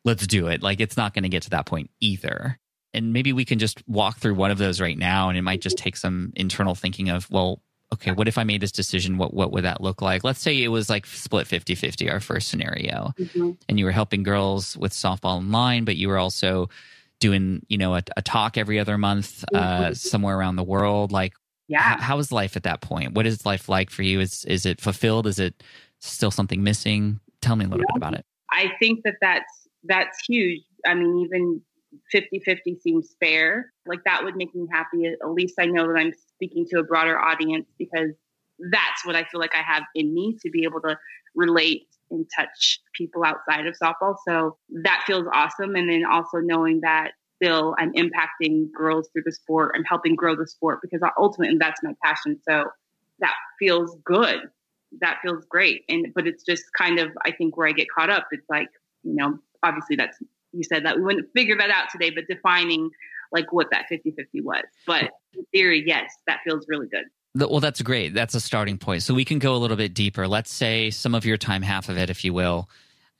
Let's 0.04 0.26
do 0.28 0.48
it. 0.48 0.62
Like 0.62 0.80
it's 0.80 0.98
not 0.98 1.14
going 1.14 1.24
to 1.24 1.30
get 1.30 1.44
to 1.44 1.50
that 1.52 1.66
point 1.66 1.90
either. 2.00 2.58
And 2.94 3.12
maybe 3.12 3.34
we 3.34 3.44
can 3.44 3.60
just 3.60 3.84
walk 3.88 4.20
through 4.20 4.36
one 4.36 4.52
of 4.52 4.58
those 4.58 4.80
right 4.80 4.98
now. 4.98 5.28
And 5.28 5.38
it 5.38 5.42
might 5.42 5.62
just 5.62 5.78
take 5.78 5.98
some 5.98 6.32
internal 6.36 6.76
thinking 6.76 7.10
of, 7.10 7.30
well, 7.30 7.62
okay, 7.94 8.12
what 8.12 8.28
if 8.28 8.38
I 8.38 8.44
made 8.44 8.62
this 8.62 8.72
decision? 8.72 9.18
What 9.18 9.34
what 9.34 9.52
would 9.52 9.66
that 9.66 9.82
look 9.82 10.02
like? 10.02 10.24
Let's 10.24 10.40
say 10.40 10.64
it 10.64 10.70
was 10.70 10.90
like 10.90 11.06
split 11.06 11.48
50-50, 11.48 12.10
our 12.12 12.20
first 12.20 12.48
scenario. 12.48 13.14
Mm-hmm. 13.20 13.52
And 13.68 13.80
you 13.80 13.86
were 13.86 13.92
helping 13.92 14.24
girls 14.24 14.78
with 14.78 14.94
softball 14.94 15.38
online, 15.38 15.84
but 15.84 15.98
you 15.98 16.08
were 16.08 16.18
also 16.18 16.70
doing 17.20 17.66
you 17.68 17.78
know 17.78 17.96
a, 17.96 18.02
a 18.18 18.22
talk 18.22 18.58
every 18.58 18.80
other 18.80 18.98
month 18.98 19.44
uh, 19.54 19.94
somewhere 19.94 20.38
around 20.38 20.56
the 20.56 20.64
world? 20.64 21.12
Like 21.12 21.34
yeah. 21.68 21.96
h- 21.96 22.02
how 22.02 22.18
is 22.20 22.32
life 22.32 22.56
at 22.56 22.64
that 22.64 22.82
point? 22.82 23.14
What 23.14 23.26
is 23.26 23.46
life 23.46 23.70
like 23.70 23.90
for 23.90 24.04
you? 24.04 24.20
Is 24.20 24.46
is 24.46 24.66
it 24.66 24.82
fulfilled? 24.82 25.28
Is 25.28 25.40
it 25.40 25.64
still 26.00 26.32
something 26.32 26.64
missing? 26.64 27.20
Tell 27.42 27.56
me 27.56 27.66
a 27.66 27.68
little 27.68 27.82
yeah. 27.82 27.94
bit 27.94 27.98
about 27.98 28.14
it. 28.16 28.26
I 28.52 28.72
think 28.80 29.02
that 29.04 29.16
that's 29.22 29.68
that's 29.84 30.18
huge. 30.28 30.62
I 30.86 30.94
mean 30.94 31.26
even 31.26 31.62
50-50 32.14 32.82
seems 32.82 33.16
fair. 33.22 33.72
Like 33.86 34.04
that 34.04 34.24
would 34.24 34.36
make 34.36 34.54
me 34.54 34.68
happy. 34.72 35.06
At 35.06 35.30
least 35.30 35.56
i 35.60 35.66
know 35.66 35.88
that 35.88 35.98
i'm 35.98 36.12
speaking 36.36 36.66
to 36.72 36.80
a 36.80 36.84
broader 36.84 37.18
audience 37.18 37.68
because 37.78 38.12
that's 38.72 39.06
what 39.06 39.16
i 39.16 39.24
feel 39.24 39.40
like 39.40 39.56
i 39.56 39.62
have 39.62 39.84
in 39.96 40.14
me 40.14 40.38
to 40.42 40.50
be 40.50 40.64
able 40.64 40.82
to 40.82 40.98
relate 41.36 41.88
and 42.12 42.26
touch 42.36 42.80
people 42.94 43.24
outside 43.24 43.68
of 43.68 43.76
softball. 43.82 44.16
So 44.28 44.58
that 44.84 45.04
feels 45.06 45.26
awesome. 45.34 45.76
And 45.76 45.90
then 45.90 46.04
also 46.06 46.38
knowing 46.38 46.82
that 46.82 47.12
still 47.42 47.76
I'm 47.78 47.94
impacting 47.94 48.72
girls 48.72 49.10
through 49.12 49.24
the 49.26 49.32
sport. 49.32 49.74
I'm 49.76 49.84
helping 49.84 50.16
grow 50.16 50.36
the 50.36 50.48
sport 50.48 50.80
because 50.82 51.02
ultimately 51.18 51.58
that's 51.60 51.82
my 51.84 51.94
passion. 52.04 52.40
So 52.48 52.66
that 53.20 53.34
feels 53.60 53.98
good. 54.04 54.42
That 55.02 55.18
feels 55.22 55.46
great. 55.50 55.84
And 55.90 56.08
but 56.14 56.28
it's 56.28 56.44
just 56.44 56.64
kind 56.78 57.00
of 57.00 57.10
I 57.26 57.32
think 57.32 57.58
where 57.58 57.68
I 57.68 57.72
get 57.72 57.88
caught 57.96 58.10
up. 58.10 58.28
It's 58.32 58.50
like, 58.50 58.70
you 59.04 59.16
know, 59.16 59.40
obviously 59.64 59.96
that's 59.96 60.18
you 60.54 60.64
said 60.64 60.86
that 60.86 60.98
we 60.98 61.04
wouldn't 61.04 61.34
figure 61.34 61.58
that 61.58 61.70
out 61.70 61.90
today, 61.92 62.12
but 62.12 62.26
defining 62.30 62.90
like 63.32 63.52
what 63.52 63.68
that 63.72 63.86
50-50 63.92 64.44
was. 64.44 64.64
But 64.88 65.12
in 65.34 65.46
theory, 65.52 65.84
yes, 65.86 66.14
that 66.28 66.40
feels 66.46 66.66
really 66.70 66.88
good. 66.88 67.06
Well, 67.36 67.60
that's 67.60 67.82
great. 67.82 68.14
That's 68.14 68.34
a 68.34 68.40
starting 68.40 68.78
point. 68.78 69.04
So 69.04 69.14
we 69.14 69.26
can 69.26 69.40
go 69.40 69.56
a 69.56 69.58
little 69.58 69.76
bit 69.76 69.94
deeper. 69.94 70.28
Let's 70.28 70.54
say 70.54 70.90
some 70.90 71.14
of 71.14 71.26
your 71.26 71.38
time, 71.38 71.62
half 71.62 71.90
of 71.90 71.98
it, 71.98 72.10
if 72.10 72.24
you 72.24 72.34
will, 72.34 72.70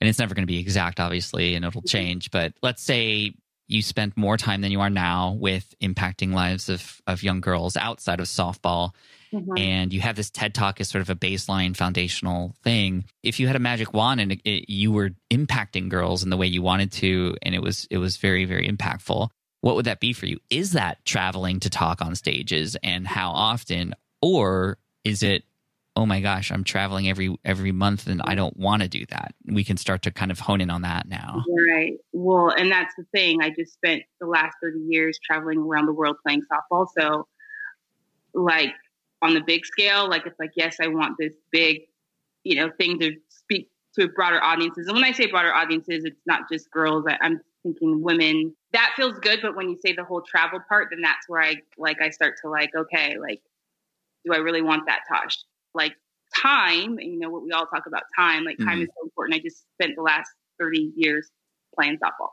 and 0.00 0.08
it's 0.08 0.18
never 0.18 0.34
going 0.34 0.44
to 0.44 0.50
be 0.50 0.58
exact, 0.58 1.00
obviously, 1.00 1.54
and 1.54 1.64
it'll 1.64 1.82
change. 1.82 2.30
But 2.30 2.54
let's 2.62 2.82
say 2.82 3.34
you 3.68 3.82
spent 3.82 4.16
more 4.16 4.36
time 4.36 4.62
than 4.62 4.72
you 4.72 4.80
are 4.80 4.90
now 4.90 5.32
with 5.32 5.74
impacting 5.82 6.32
lives 6.32 6.68
of, 6.68 7.02
of 7.06 7.22
young 7.22 7.40
girls 7.40 7.76
outside 7.76 8.20
of 8.20 8.26
softball. 8.26 8.92
Mm-hmm. 9.34 9.58
And 9.58 9.92
you 9.92 10.00
have 10.00 10.16
this 10.16 10.30
TED 10.30 10.54
Talk 10.54 10.80
as 10.80 10.88
sort 10.88 11.02
of 11.02 11.10
a 11.10 11.16
baseline 11.16 11.76
foundational 11.76 12.54
thing. 12.62 13.04
If 13.22 13.38
you 13.38 13.48
had 13.48 13.56
a 13.56 13.60
magic 13.60 13.92
wand 13.92 14.20
and 14.20 14.32
it, 14.32 14.40
it, 14.44 14.70
you 14.70 14.92
were 14.92 15.10
impacting 15.30 15.88
girls 15.88 16.22
in 16.22 16.30
the 16.30 16.36
way 16.36 16.46
you 16.46 16.62
wanted 16.62 16.92
to, 16.92 17.36
and 17.42 17.54
it 17.54 17.60
was 17.60 17.86
it 17.90 17.98
was 17.98 18.16
very 18.16 18.44
very 18.44 18.68
impactful, 18.68 19.28
what 19.62 19.74
would 19.74 19.86
that 19.86 20.00
be 20.00 20.12
for 20.12 20.26
you? 20.26 20.38
Is 20.48 20.72
that 20.72 21.04
traveling 21.04 21.58
to 21.60 21.68
talk 21.68 22.00
on 22.00 22.14
stages, 22.14 22.76
and 22.82 23.06
how 23.06 23.30
often? 23.32 23.94
Or 24.22 24.78
is 25.04 25.22
it 25.22 25.44
oh 25.94 26.04
my 26.04 26.20
gosh 26.20 26.50
i'm 26.50 26.64
traveling 26.64 27.08
every 27.08 27.34
every 27.44 27.72
month 27.72 28.06
and 28.06 28.20
i 28.24 28.34
don't 28.34 28.56
want 28.56 28.82
to 28.82 28.88
do 28.88 29.04
that? 29.06 29.34
We 29.46 29.64
can 29.64 29.76
start 29.76 30.02
to 30.02 30.10
kind 30.10 30.30
of 30.30 30.40
hone 30.40 30.60
in 30.60 30.70
on 30.70 30.82
that 30.82 31.08
now. 31.08 31.44
Right. 31.72 31.94
Well 32.12 32.50
and 32.50 32.70
that's 32.70 32.94
the 32.96 33.04
thing. 33.12 33.42
I 33.42 33.50
just 33.50 33.74
spent 33.74 34.02
the 34.20 34.26
last 34.26 34.56
30 34.62 34.80
years 34.88 35.18
traveling 35.24 35.58
around 35.58 35.86
the 35.86 35.92
world 35.92 36.16
playing 36.24 36.42
softball. 36.50 36.86
So 36.98 37.26
like 38.34 38.74
on 39.22 39.34
the 39.34 39.40
big 39.40 39.64
scale 39.64 40.08
like 40.08 40.26
it's 40.26 40.38
like 40.38 40.50
yes 40.56 40.76
i 40.80 40.88
want 40.88 41.16
this 41.18 41.32
big 41.50 41.82
you 42.44 42.54
know 42.54 42.70
thing 42.78 42.98
to 42.98 43.16
speak 43.28 43.70
to 43.98 44.08
broader 44.08 44.42
audiences. 44.42 44.86
And 44.88 44.94
when 44.94 45.04
i 45.04 45.12
say 45.12 45.26
broader 45.26 45.54
audiences 45.54 46.04
it's 46.04 46.20
not 46.26 46.42
just 46.50 46.70
girls. 46.70 47.04
I, 47.08 47.16
i'm 47.22 47.40
thinking 47.62 48.02
women. 48.02 48.54
That 48.72 48.92
feels 48.96 49.18
good. 49.18 49.40
But 49.42 49.56
when 49.56 49.68
you 49.68 49.76
say 49.84 49.92
the 49.92 50.04
whole 50.04 50.22
travel 50.22 50.60
part 50.68 50.88
then 50.90 51.00
that's 51.00 51.28
where 51.28 51.42
i 51.42 51.56
like 51.78 52.00
i 52.00 52.10
start 52.10 52.34
to 52.42 52.50
like 52.50 52.70
okay 52.76 53.16
like 53.18 53.40
do 54.26 54.34
I 54.34 54.38
really 54.38 54.62
want 54.62 54.84
that, 54.86 55.00
Tosh? 55.08 55.36
Like 55.74 55.94
time, 56.36 56.98
you 56.98 57.18
know 57.18 57.30
what 57.30 57.42
we 57.44 57.50
all 57.52 57.66
talk 57.66 57.84
about 57.86 58.02
time. 58.18 58.44
Like 58.44 58.58
time 58.58 58.80
Mhm. 58.80 58.82
is 58.82 58.88
so 58.98 59.04
important. 59.04 59.36
I 59.36 59.38
just 59.40 59.64
spent 59.80 59.94
the 59.96 60.02
last 60.02 60.28
thirty 60.58 60.92
years 60.96 61.30
playing 61.74 61.98
softball, 61.98 62.30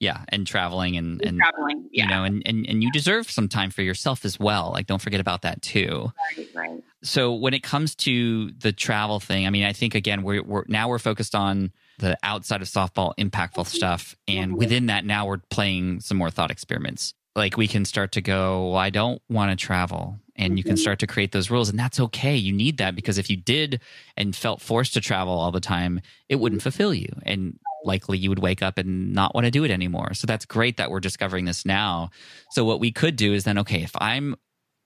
Yeah, 0.00 0.24
and 0.30 0.46
traveling 0.46 0.96
and 0.96 1.20
and 1.20 1.28
and 1.28 1.38
traveling. 1.38 1.88
Yeah, 1.92 2.04
you 2.04 2.10
know, 2.10 2.24
and, 2.24 2.42
and 2.46 2.66
and 2.66 2.82
you 2.82 2.90
deserve 2.90 3.30
some 3.30 3.48
time 3.48 3.70
for 3.70 3.82
yourself 3.82 4.24
as 4.24 4.40
well. 4.40 4.70
Like, 4.72 4.86
don't 4.86 5.02
forget 5.02 5.20
about 5.20 5.42
that 5.42 5.62
too. 5.62 6.12
right, 6.36 6.48
right. 6.54 6.80
So 7.02 7.34
when 7.34 7.52
it 7.54 7.62
comes 7.62 7.94
to 7.96 8.50
the 8.52 8.72
travel 8.72 9.20
thing, 9.20 9.46
I 9.46 9.50
mean, 9.50 9.64
I 9.64 9.72
think 9.72 9.94
again 9.94 10.22
we're, 10.22 10.42
we're 10.42 10.64
now 10.66 10.88
we're 10.88 10.98
focused 10.98 11.34
on 11.34 11.72
the 11.98 12.16
outside 12.22 12.62
of 12.62 12.68
softball 12.68 13.12
impactful 13.18 13.66
stuff, 13.66 14.16
and 14.26 14.52
Mhm. 14.52 14.56
within 14.56 14.86
that, 14.86 15.04
now 15.04 15.26
we're 15.26 15.38
playing 15.50 16.00
some 16.00 16.16
more 16.16 16.30
thought 16.30 16.50
experiments. 16.50 17.12
Like 17.34 17.56
we 17.58 17.68
can 17.68 17.84
start 17.84 18.12
to 18.12 18.22
go, 18.22 18.68
well, 18.70 18.78
I 18.78 18.88
don't 18.90 19.20
want 19.28 19.50
to 19.58 19.62
travel, 19.66 20.18
and 20.36 20.58
you 20.58 20.64
can 20.64 20.74
Mhm. 20.74 20.80
start 20.80 20.98
to 21.00 21.06
create 21.06 21.32
those 21.32 21.50
rules, 21.50 21.68
and 21.68 21.78
that's 21.78 21.98
okay. 21.98 22.36
You 22.36 22.52
need 22.52 22.78
that 22.78 22.94
because 22.94 23.18
if 23.18 23.28
you 23.30 23.36
did 23.36 23.80
and 24.16 24.34
felt 24.36 24.60
forced 24.60 24.94
to 24.94 25.00
travel 25.00 25.34
all 25.34 25.50
the 25.50 25.60
time, 25.60 26.00
it 26.28 26.36
wouldn't 26.36 26.62
fulfill 26.62 26.94
you, 26.94 27.08
and 27.24 27.58
likely 27.84 28.18
you 28.18 28.28
would 28.28 28.40
wake 28.40 28.62
up 28.62 28.78
and 28.78 29.12
not 29.12 29.34
want 29.34 29.44
to 29.44 29.50
do 29.50 29.64
it 29.64 29.70
anymore. 29.70 30.12
So 30.14 30.26
that's 30.26 30.44
great 30.44 30.76
that 30.76 30.90
we're 30.90 31.00
discovering 31.00 31.44
this 31.44 31.64
now. 31.64 32.10
So 32.50 32.64
what 32.64 32.80
we 32.80 32.90
could 32.92 33.16
do 33.16 33.32
is 33.32 33.44
then, 33.44 33.58
okay, 33.58 33.82
if 33.82 33.92
I'm 34.00 34.34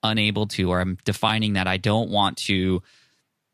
unable 0.02 0.47
to, 0.49 0.71
or 0.71 0.80
I'm 0.80 0.99
defining 1.04 1.54
that 1.54 1.66
I 1.66 1.76
don't 1.76 2.11
want 2.11 2.37
to 2.38 2.83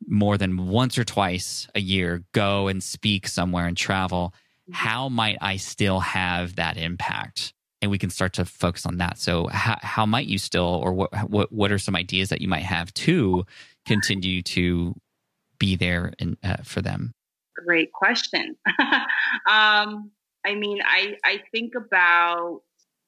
more 0.06 0.36
than 0.36 0.66
once 0.66 0.98
or 0.98 1.04
twice 1.04 1.68
a 1.74 1.80
year 1.80 2.24
go 2.32 2.68
and 2.68 2.82
speak 2.82 3.26
somewhere 3.26 3.66
and 3.66 3.76
travel, 3.76 4.34
how 4.72 5.08
might 5.08 5.38
I 5.40 5.56
still 5.56 6.00
have 6.00 6.56
that 6.56 6.76
impact? 6.76 7.54
And 7.82 7.90
we 7.90 7.98
can 7.98 8.10
start 8.10 8.32
to 8.34 8.44
focus 8.44 8.86
on 8.86 8.96
that. 8.98 9.18
So, 9.18 9.48
how, 9.48 9.78
how 9.82 10.06
might 10.06 10.26
you 10.26 10.38
still, 10.38 10.80
or 10.82 10.92
what, 10.94 11.12
what, 11.28 11.52
what 11.52 11.70
are 11.70 11.78
some 11.78 11.94
ideas 11.94 12.30
that 12.30 12.40
you 12.40 12.48
might 12.48 12.62
have 12.62 12.92
to 12.94 13.44
continue 13.84 14.42
to 14.42 14.94
be 15.58 15.76
there 15.76 16.12
in, 16.18 16.36
uh, 16.42 16.56
for 16.64 16.80
them? 16.80 17.12
Great 17.66 17.92
question. 17.92 18.56
um, 19.48 20.10
I 20.46 20.54
mean, 20.54 20.78
I 20.84 21.16
I 21.24 21.42
think 21.52 21.74
about. 21.74 22.62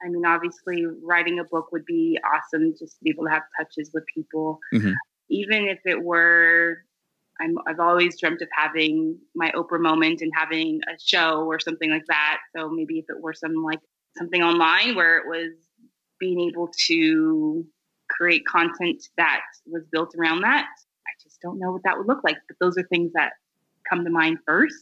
I 0.05 0.09
mean, 0.09 0.25
obviously, 0.25 0.87
writing 1.03 1.41
a 1.41 1.45
book 1.45 1.73
would 1.73 1.85
be 1.85 2.19
awesome 2.25 2.73
just 2.79 2.99
to 2.99 3.05
be 3.05 3.11
able 3.11 3.25
to 3.25 3.31
have 3.31 3.43
touches 3.59 3.91
with 3.93 4.05
people. 4.15 4.61
Mhm. 4.73 4.95
Even 5.29 5.67
if 5.67 5.81
it 5.85 6.01
were, 6.03 6.79
I'm, 7.41 7.59
I've 7.67 7.81
always 7.81 8.19
dreamt 8.19 8.41
of 8.41 8.49
having 8.57 9.19
my 9.35 9.51
Oprah 9.57 9.81
moment 9.81 10.21
and 10.21 10.31
having 10.35 10.81
a 10.89 10.97
show 11.01 11.45
or 11.45 11.59
something 11.59 11.91
like 11.91 12.07
that. 12.07 12.39
So 12.57 12.71
maybe 12.71 13.01
if 13.01 13.07
it 13.09 13.21
were 13.21 13.35
some 13.35 13.57
like 13.65 13.81
something 14.17 14.43
online 14.43 14.95
where 14.97 15.19
it 15.19 15.27
was 15.27 15.53
being 16.19 16.41
able 16.41 16.71
to 16.87 17.65
create 18.09 18.45
content 18.47 19.05
that 19.17 19.41
was 19.67 19.83
built 19.93 20.15
around 20.19 20.41
that, 20.43 20.67
I 20.67 21.11
just 21.23 21.41
don't 21.41 21.59
know 21.59 21.73
what 21.73 21.83
that 21.85 21.97
would 21.99 22.09
look 22.09 22.25
like. 22.25 22.37
But 22.49 22.57
those 22.61 22.77
are 22.79 22.83
things 22.85 23.13
that 23.15 23.33
come 23.89 24.05
to 24.05 24.11
mind 24.11 24.39
first. 24.47 24.75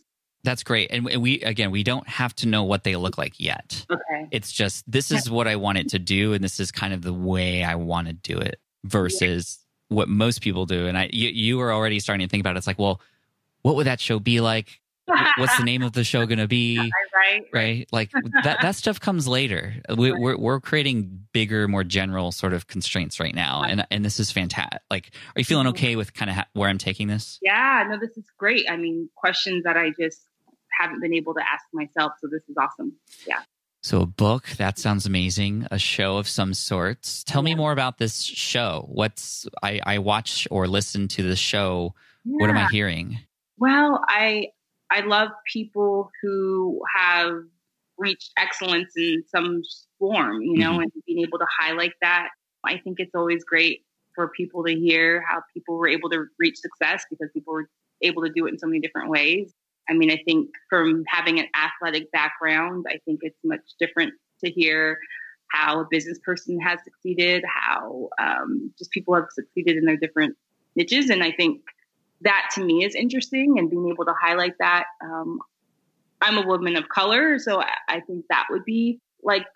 That's 0.44 0.62
great. 0.62 0.90
And 0.92 1.04
we- 1.04 1.40
again, 1.40 1.72
we 1.72 1.82
don't 1.82 2.08
have 2.08 2.34
to 2.36 2.46
know 2.46 2.62
what 2.62 2.84
they 2.84 2.94
look 2.94 3.18
like 3.18 3.40
yet. 3.40 3.84
Okay. 3.90 4.28
It's 4.30 4.52
just, 4.52 4.90
this 4.90 5.10
is 5.10 5.28
what 5.28 5.48
I 5.48 5.56
want 5.56 5.78
it 5.78 5.88
to 5.90 5.98
do. 5.98 6.34
And 6.34 6.44
this 6.44 6.60
is 6.60 6.70
kind 6.70 6.94
of 6.94 7.02
the 7.02 7.12
way 7.12 7.64
I 7.64 7.74
want 7.74 8.06
to 8.06 8.12
do 8.12 8.38
it 8.38 8.60
versus 8.84 9.58
what 9.88 10.08
most 10.08 10.42
people 10.42 10.64
do. 10.64 10.86
And 10.86 10.96
I, 10.96 11.10
you, 11.12 11.28
you 11.30 11.58
were 11.58 11.72
already 11.72 11.98
starting 11.98 12.26
to 12.26 12.30
think 12.30 12.42
about 12.42 12.54
it. 12.54 12.58
It's 12.58 12.66
like, 12.68 12.78
well, 12.78 13.00
what 13.62 13.74
would 13.74 13.88
that 13.88 13.98
show 14.00 14.20
be 14.20 14.40
like? 14.40 14.80
What's 15.06 15.56
the 15.56 15.64
name 15.64 15.82
of 15.82 15.92
the 15.92 16.04
show 16.04 16.26
going 16.26 16.38
to 16.38 16.48
be? 16.48 16.78
right? 16.78 17.44
Right? 17.52 17.88
Like 17.92 18.10
that, 18.44 18.58
that 18.62 18.74
stuff 18.74 19.00
comes 19.00 19.26
later. 19.28 19.74
We, 19.96 20.12
we're, 20.12 20.36
we're 20.36 20.60
creating 20.60 21.26
bigger, 21.32 21.68
more 21.68 21.84
general 21.84 22.32
sort 22.32 22.52
of 22.52 22.66
constraints 22.66 23.20
right 23.20 23.34
now. 23.34 23.62
And, 23.62 23.86
and 23.90 24.04
this 24.04 24.20
is 24.20 24.30
fantastic. 24.30 24.80
Like, 24.90 25.10
are 25.34 25.40
you 25.40 25.44
feeling 25.44 25.66
mm-hmm. 25.66 25.76
okay 25.76 25.96
with 25.96 26.14
kind 26.14 26.30
of 26.30 26.36
ha- 26.36 26.48
where 26.52 26.68
I'm 26.68 26.78
taking 26.78 27.08
this? 27.08 27.38
Yeah, 27.42 27.86
no, 27.88 27.98
this 27.98 28.16
is 28.16 28.24
great. 28.38 28.66
I 28.68 28.76
mean, 28.76 29.08
questions 29.16 29.64
that 29.64 29.76
I 29.76 29.92
just 29.98 30.20
haven't 30.80 31.00
been 31.00 31.14
able 31.14 31.34
to 31.34 31.40
ask 31.40 31.64
myself. 31.72 32.12
So 32.20 32.28
this 32.30 32.42
is 32.48 32.56
awesome. 32.58 32.94
Yeah. 33.26 33.40
So 33.82 34.00
a 34.00 34.06
book, 34.06 34.48
that 34.58 34.78
sounds 34.78 35.06
amazing. 35.06 35.68
A 35.70 35.78
show 35.78 36.16
of 36.16 36.26
some 36.26 36.54
sorts. 36.54 37.22
Tell 37.22 37.42
me 37.42 37.54
more 37.54 37.70
about 37.70 37.98
this 37.98 38.20
show. 38.20 38.84
What's 38.88 39.46
I, 39.62 39.80
I 39.84 39.98
watch 39.98 40.48
or 40.50 40.66
listen 40.66 41.06
to 41.08 41.22
the 41.22 41.36
show. 41.36 41.94
What 42.24 42.50
am 42.50 42.56
I 42.56 42.66
hearing? 42.68 43.20
Well, 43.58 44.02
I 44.04 44.48
I 44.90 45.00
love 45.00 45.30
people 45.52 46.10
who 46.22 46.80
have 46.94 47.32
reached 47.98 48.30
excellence 48.38 48.92
in 48.96 49.24
some 49.26 49.62
form, 49.98 50.42
you 50.42 50.58
know, 50.58 50.78
Mhm. 50.78 50.82
and 50.82 50.92
being 51.06 51.20
able 51.22 51.38
to 51.38 51.46
highlight 51.58 51.94
that. 52.02 52.30
I 52.64 52.78
think 52.78 53.00
it's 53.00 53.14
always 53.14 53.44
great 53.44 53.84
for 54.14 54.28
people 54.28 54.64
to 54.64 54.74
hear 54.74 55.22
how 55.22 55.42
people 55.54 55.76
were 55.76 55.88
able 55.88 56.10
to 56.10 56.26
reach 56.38 56.56
success 56.58 57.04
because 57.10 57.30
people 57.32 57.54
were 57.54 57.70
able 58.02 58.22
to 58.22 58.30
do 58.30 58.46
it 58.46 58.52
in 58.52 58.58
so 58.58 58.66
many 58.66 58.80
different 58.80 59.08
ways. 59.08 59.54
I 59.88 59.94
mean, 59.94 60.10
I 60.10 60.20
think 60.24 60.50
from 60.68 61.04
having 61.06 61.38
an 61.38 61.46
athletic 61.54 62.10
background, 62.12 62.86
I 62.88 62.98
think 63.04 63.20
it's 63.22 63.38
much 63.44 63.62
different 63.78 64.14
to 64.44 64.50
hear 64.50 64.98
how 65.52 65.80
a 65.80 65.86
business 65.88 66.18
person 66.24 66.60
has 66.60 66.80
succeeded, 66.82 67.44
how 67.46 68.08
um, 68.18 68.72
just 68.78 68.90
people 68.90 69.14
have 69.14 69.26
succeeded 69.30 69.76
in 69.76 69.84
their 69.84 69.96
different 69.96 70.36
niches. 70.74 71.08
And 71.08 71.22
I 71.22 71.30
think 71.32 71.62
that 72.22 72.50
to 72.54 72.64
me 72.64 72.84
is 72.84 72.94
interesting 72.94 73.58
and 73.58 73.70
being 73.70 73.88
able 73.90 74.04
to 74.04 74.14
highlight 74.20 74.54
that. 74.58 74.84
Um, 75.02 75.38
I'm 76.20 76.38
a 76.38 76.46
woman 76.46 76.76
of 76.76 76.88
color, 76.88 77.38
so 77.38 77.60
I, 77.60 77.74
I 77.88 78.00
think 78.00 78.24
that 78.30 78.46
would 78.50 78.64
be 78.64 79.00
like 79.22 79.46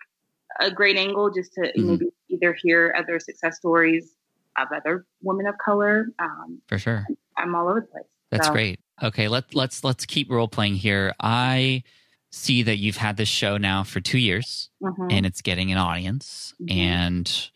a 0.59 0.69
great 0.69 0.97
angle 0.97 1.31
just 1.31 1.53
to 1.53 1.61
Mhm. 1.75 1.85
maybe 1.87 2.05
either 2.29 2.53
hear 2.61 2.93
other 2.97 3.19
success 3.19 3.57
stories 3.57 4.15
of 4.57 4.67
other 4.75 5.05
women 5.21 5.47
of 5.47 5.55
color. 5.57 6.07
Um, 6.19 6.61
For 6.67 6.77
sure. 6.77 7.05
I'm 7.37 7.55
all 7.55 7.67
over 7.67 7.81
the 7.81 7.87
place. 7.87 8.03
That's 8.29 8.47
So, 8.47 8.53
great. 8.53 8.79
Okay, 9.01 9.27
let 9.27 9.55
let's 9.55 9.83
let's 9.83 10.05
keep 10.05 10.29
role 10.29 10.47
playing 10.47 10.75
here. 10.75 11.13
I 11.19 11.83
see 12.31 12.61
that 12.63 12.77
you've 12.77 12.97
had 12.97 13.17
this 13.17 13.27
show 13.27 13.57
now 13.57 13.83
for 13.83 13.99
two 13.99 14.19
years 14.19 14.69
mhm. 14.81 15.11
and 15.11 15.25
it's 15.25 15.41
getting 15.41 15.71
an 15.71 15.77
audience 15.77 16.53
Mhm. 16.61 16.71
and 16.71 17.49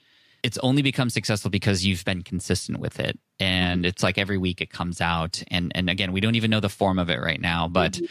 it's 0.45 0.57
only 0.59 0.81
become 0.81 1.09
successful 1.09 1.49
because 1.49 1.83
you've 1.85 2.05
been 2.05 2.21
consistent 2.21 2.79
with 2.79 2.99
it. 2.99 3.17
And 3.39 3.85
it's 3.85 4.03
like 4.03 4.17
every 4.17 4.37
week 4.37 4.61
it 4.61 4.69
comes 4.69 5.01
out. 5.01 5.41
And 5.49 5.71
and 5.75 5.89
again 5.89 6.11
we 6.11 6.19
don't 6.21 6.35
even 6.35 6.51
know 6.51 6.59
the 6.59 6.69
form 6.69 6.99
of 6.99 7.09
it 7.09 7.19
right 7.19 7.41
now 7.41 7.67
but 7.67 7.93
Mhm. 7.93 8.07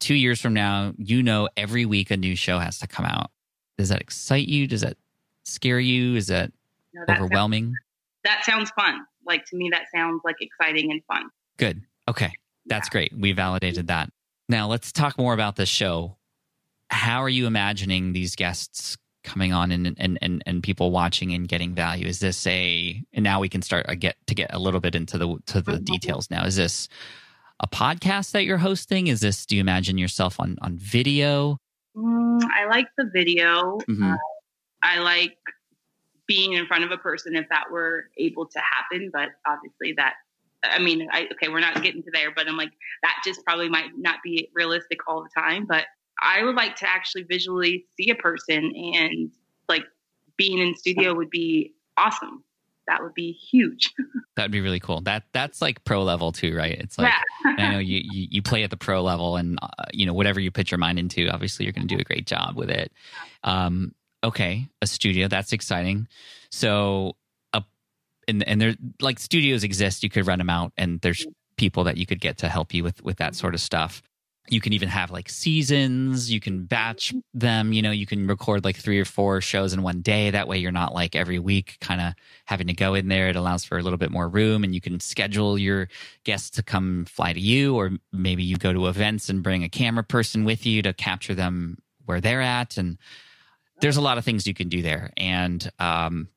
two 0.00 0.14
years 0.14 0.40
from 0.40 0.54
now 0.54 0.94
you 0.96 1.22
know 1.22 1.48
every 1.56 1.84
week 1.84 2.10
a 2.10 2.16
new 2.16 2.34
show 2.36 2.58
has 2.58 2.78
to 2.78 2.86
come 2.86 3.04
out. 3.04 3.30
Does 3.78 3.88
that 3.90 4.00
excite 4.00 4.48
you? 4.48 4.66
Does 4.66 4.80
that 4.80 4.96
scare 5.44 5.80
you? 5.80 6.16
Is 6.16 6.26
that 6.28 6.52
No, 6.94 7.02
that, 7.06 7.18
sounds, 7.18 7.20
overwhelming? 7.24 7.74
That 8.24 8.44
sounds 8.44 8.70
fun. 8.70 9.00
Like 9.26 9.44
to 9.46 9.56
me, 9.56 9.68
that 9.72 9.84
sounds 9.94 10.20
like 10.24 10.36
exciting 10.40 10.90
and 10.90 11.02
fun. 11.04 11.24
good. 11.58 11.82
Okay. 12.08 12.32
That's 12.66 12.88
great. 12.88 13.12
We 13.16 13.32
validated 13.32 13.86
that. 13.88 14.10
Now 14.48 14.68
let's 14.68 14.90
talk 14.92 15.18
more 15.18 15.34
about 15.34 15.56
this 15.56 15.68
show. 15.68 16.16
How 16.90 17.22
are 17.22 17.28
you 17.28 17.46
imagining 17.46 18.12
these 18.12 18.36
guests 18.36 18.96
coming 19.24 19.52
on 19.52 19.70
and 19.70 19.94
and 19.98 20.18
and, 20.20 20.42
and 20.46 20.62
people 20.62 20.90
watching 20.90 21.32
and 21.32 21.48
getting 21.48 21.74
value 21.74 22.06
is 22.06 22.18
this 22.18 22.46
a 22.46 23.02
and 23.12 23.22
now 23.22 23.40
we 23.40 23.48
can 23.48 23.62
start 23.62 23.86
a 23.88 23.96
get 23.96 24.16
to 24.26 24.34
get 24.34 24.52
a 24.52 24.58
little 24.58 24.80
bit 24.80 24.94
into 24.94 25.18
the 25.18 25.36
to 25.46 25.60
the 25.60 25.78
details 25.78 26.30
now 26.30 26.44
is 26.44 26.56
this 26.56 26.88
a 27.60 27.68
podcast 27.68 28.32
that 28.32 28.44
you're 28.44 28.58
hosting 28.58 29.06
is 29.06 29.20
this 29.20 29.46
do 29.46 29.54
you 29.54 29.60
imagine 29.60 29.96
yourself 29.96 30.40
on 30.40 30.58
on 30.62 30.76
video 30.76 31.58
Mm, 31.96 32.42
I 32.44 32.66
like 32.66 32.88
the 32.96 33.04
video. 33.12 33.78
Mhm. 33.88 34.14
Uh, 34.14 34.18
I 34.82 34.98
like 34.98 35.36
being 36.26 36.54
in 36.54 36.66
front 36.66 36.84
of 36.84 36.90
a 36.90 36.98
person 36.98 37.36
if 37.36 37.48
that 37.50 37.70
were 37.70 38.08
able 38.16 38.46
to 38.46 38.58
happen, 38.58 39.10
but 39.12 39.30
obviously 39.46 39.92
that. 39.94 40.14
I 40.64 40.78
mean, 40.78 41.08
I, 41.10 41.28
okay, 41.32 41.48
we're 41.48 41.58
not 41.58 41.82
getting 41.82 42.04
to 42.04 42.10
there, 42.12 42.30
but 42.30 42.46
I'm 42.46 42.56
like 42.56 42.70
that 43.02 43.20
just 43.24 43.44
probably 43.44 43.68
might 43.68 43.90
not 43.96 44.20
be 44.22 44.48
realistic 44.54 45.00
all 45.08 45.22
the 45.22 45.28
time. 45.36 45.66
But 45.66 45.86
I 46.22 46.44
would 46.44 46.54
like 46.54 46.76
to 46.76 46.88
actually 46.88 47.24
visually 47.24 47.86
see 47.96 48.10
a 48.10 48.14
person, 48.14 48.72
and 48.74 49.30
like 49.68 49.84
being 50.36 50.58
in 50.58 50.74
studio 50.74 51.14
would 51.14 51.30
be 51.30 51.74
awesome. 51.96 52.44
That 52.86 53.02
would 53.02 53.14
be 53.14 53.32
huge. 53.32 53.92
that 54.36 54.44
would 54.44 54.50
be 54.52 54.60
really 54.60 54.80
cool 54.80 55.00
that 55.02 55.24
that's 55.32 55.60
like 55.60 55.84
pro 55.84 56.02
level 56.02 56.32
too 56.32 56.56
right 56.56 56.72
it's 56.72 56.96
like 56.96 57.12
yeah. 57.12 57.54
I 57.58 57.72
know 57.72 57.78
you, 57.78 58.00
you 58.02 58.28
you 58.30 58.42
play 58.42 58.62
at 58.62 58.70
the 58.70 58.76
pro 58.76 59.02
level, 59.02 59.36
and 59.36 59.58
uh, 59.62 59.68
you 59.92 60.06
know 60.06 60.14
whatever 60.14 60.40
you 60.40 60.50
put 60.50 60.70
your 60.70 60.78
mind 60.78 60.98
into, 60.98 61.28
obviously 61.28 61.64
you're 61.64 61.72
going 61.72 61.86
to 61.86 61.94
do 61.94 62.00
a 62.00 62.04
great 62.04 62.26
job 62.26 62.56
with 62.56 62.70
it. 62.70 62.92
Um, 63.44 63.94
okay, 64.24 64.68
a 64.80 64.86
studio 64.86 65.28
that's 65.28 65.52
exciting. 65.52 66.08
So, 66.50 67.16
a 67.52 67.62
and 68.28 68.46
and 68.46 68.60
there 68.60 68.74
like 69.00 69.18
studios 69.18 69.64
exist. 69.64 70.02
You 70.02 70.10
could 70.10 70.26
rent 70.26 70.40
them 70.40 70.50
out, 70.50 70.72
and 70.76 71.00
there's 71.00 71.26
people 71.56 71.84
that 71.84 71.96
you 71.96 72.06
could 72.06 72.20
get 72.20 72.38
to 72.38 72.48
help 72.48 72.74
you 72.74 72.82
with 72.82 73.02
with 73.02 73.18
that 73.18 73.34
sort 73.34 73.54
of 73.54 73.60
stuff. 73.60 74.02
You 74.48 74.60
can 74.60 74.72
even 74.72 74.88
have 74.88 75.10
like 75.10 75.28
seasons. 75.28 76.30
You 76.30 76.40
can 76.40 76.64
batch 76.64 77.14
them. 77.32 77.72
You 77.72 77.80
know, 77.80 77.92
you 77.92 78.06
can 78.06 78.26
record 78.26 78.64
like 78.64 78.76
three 78.76 78.98
or 78.98 79.04
four 79.04 79.40
shows 79.40 79.72
in 79.72 79.82
one 79.82 80.00
day. 80.00 80.30
That 80.30 80.48
way, 80.48 80.58
you're 80.58 80.72
not 80.72 80.92
like 80.92 81.14
every 81.14 81.38
week 81.38 81.78
kind 81.80 82.00
of 82.00 82.14
having 82.46 82.66
to 82.66 82.72
go 82.72 82.94
in 82.94 83.08
there. 83.08 83.28
It 83.28 83.36
allows 83.36 83.64
for 83.64 83.78
a 83.78 83.82
little 83.82 83.98
bit 83.98 84.10
more 84.10 84.28
room, 84.28 84.64
and 84.64 84.74
you 84.74 84.80
can 84.80 84.98
schedule 84.98 85.58
your 85.58 85.88
guests 86.24 86.50
to 86.50 86.62
come 86.62 87.04
fly 87.04 87.32
to 87.32 87.40
you, 87.40 87.76
or 87.76 87.92
maybe 88.12 88.42
you 88.42 88.56
go 88.56 88.72
to 88.72 88.88
events 88.88 89.28
and 89.28 89.44
bring 89.44 89.62
a 89.62 89.68
camera 89.68 90.04
person 90.04 90.44
with 90.44 90.66
you 90.66 90.82
to 90.82 90.92
capture 90.92 91.34
them 91.34 91.78
where 92.04 92.20
they're 92.20 92.42
at. 92.42 92.76
And 92.76 92.98
there's 93.80 93.96
a 93.96 94.02
lot 94.02 94.18
of 94.18 94.24
things 94.24 94.46
you 94.46 94.54
can 94.54 94.68
do 94.68 94.82
there. 94.82 95.12
And 95.16 95.70
um, 95.78 96.28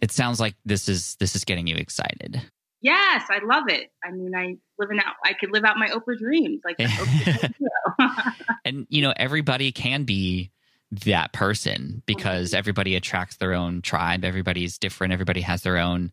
it 0.00 0.12
sounds 0.12 0.40
like 0.40 0.54
this 0.64 0.88
is 0.88 1.16
this 1.16 1.34
is 1.34 1.44
getting 1.44 1.66
you 1.66 1.76
excited. 1.76 2.42
Yes, 2.82 3.22
I 3.30 3.38
love 3.44 3.68
it. 3.68 3.92
I 4.04 4.10
mean, 4.10 4.34
I 4.34 4.56
living 4.76 4.98
out. 4.98 5.14
I 5.24 5.34
could 5.34 5.52
live 5.52 5.64
out 5.64 5.76
my 5.78 5.88
Oprah 5.88 6.18
dreams, 6.18 6.60
like. 6.64 6.76
and 8.64 8.86
you 8.90 9.02
know, 9.02 9.14
everybody 9.16 9.70
can 9.70 10.02
be 10.02 10.50
that 10.90 11.32
person 11.32 12.02
because 12.06 12.50
mm-hmm. 12.50 12.58
everybody 12.58 12.96
attracts 12.96 13.36
their 13.36 13.54
own 13.54 13.82
tribe. 13.82 14.24
Everybody's 14.24 14.78
different. 14.78 15.12
Everybody 15.12 15.40
has 15.42 15.62
their 15.62 15.78
own 15.78 16.10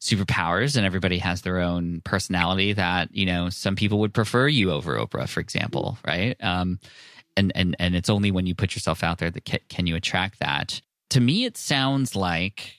superpowers, 0.00 0.76
and 0.76 0.84
everybody 0.84 1.18
has 1.18 1.42
their 1.42 1.60
own 1.60 2.00
personality. 2.02 2.72
That 2.72 3.14
you 3.14 3.24
know, 3.24 3.48
some 3.48 3.76
people 3.76 4.00
would 4.00 4.12
prefer 4.12 4.48
you 4.48 4.72
over 4.72 4.98
Oprah, 4.98 5.28
for 5.28 5.38
example, 5.38 5.98
right? 6.04 6.36
Um, 6.42 6.80
and 7.36 7.52
and 7.54 7.76
and 7.78 7.94
it's 7.94 8.10
only 8.10 8.32
when 8.32 8.46
you 8.46 8.56
put 8.56 8.74
yourself 8.74 9.04
out 9.04 9.18
there 9.18 9.30
that 9.30 9.44
can, 9.44 9.60
can 9.68 9.86
you 9.86 9.94
attract 9.94 10.40
that. 10.40 10.80
To 11.10 11.20
me, 11.20 11.44
it 11.44 11.56
sounds 11.56 12.16
like 12.16 12.77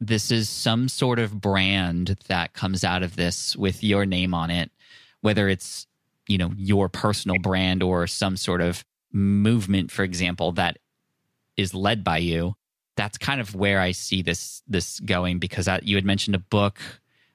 this 0.00 0.30
is 0.30 0.48
some 0.48 0.88
sort 0.88 1.18
of 1.18 1.40
brand 1.40 2.16
that 2.28 2.54
comes 2.54 2.84
out 2.84 3.02
of 3.02 3.16
this 3.16 3.54
with 3.54 3.84
your 3.84 4.06
name 4.06 4.32
on 4.32 4.50
it, 4.50 4.70
whether 5.20 5.48
it's, 5.48 5.86
you 6.26 6.38
know, 6.38 6.52
your 6.56 6.88
personal 6.88 7.38
brand 7.38 7.82
or 7.82 8.06
some 8.06 8.36
sort 8.36 8.62
of 8.62 8.84
movement, 9.12 9.90
for 9.90 10.02
example, 10.02 10.52
that 10.52 10.78
is 11.56 11.74
led 11.74 12.02
by 12.02 12.18
you. 12.18 12.54
That's 12.96 13.18
kind 13.18 13.40
of 13.40 13.54
where 13.54 13.80
I 13.80 13.92
see 13.92 14.22
this 14.22 14.62
this 14.66 15.00
going 15.00 15.38
because 15.38 15.68
I, 15.68 15.80
you 15.82 15.96
had 15.96 16.04
mentioned 16.04 16.34
a 16.34 16.40
book, 16.40 16.78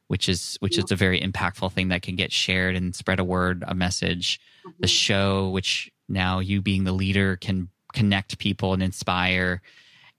which 0.07 0.27
is 0.27 0.57
which 0.59 0.77
is 0.77 0.91
a 0.91 0.95
very 0.95 1.19
impactful 1.19 1.71
thing 1.71 1.89
that 1.89 2.01
can 2.01 2.15
get 2.15 2.31
shared 2.31 2.75
and 2.75 2.95
spread 2.95 3.19
a 3.19 3.23
word, 3.23 3.63
a 3.67 3.75
message. 3.75 4.39
Mm-hmm. 4.65 4.81
The 4.81 4.87
show, 4.87 5.49
which 5.49 5.91
now 6.09 6.39
you 6.39 6.61
being 6.61 6.83
the 6.83 6.91
leader 6.91 7.35
can 7.35 7.69
connect 7.93 8.37
people 8.37 8.73
and 8.73 8.83
inspire, 8.83 9.61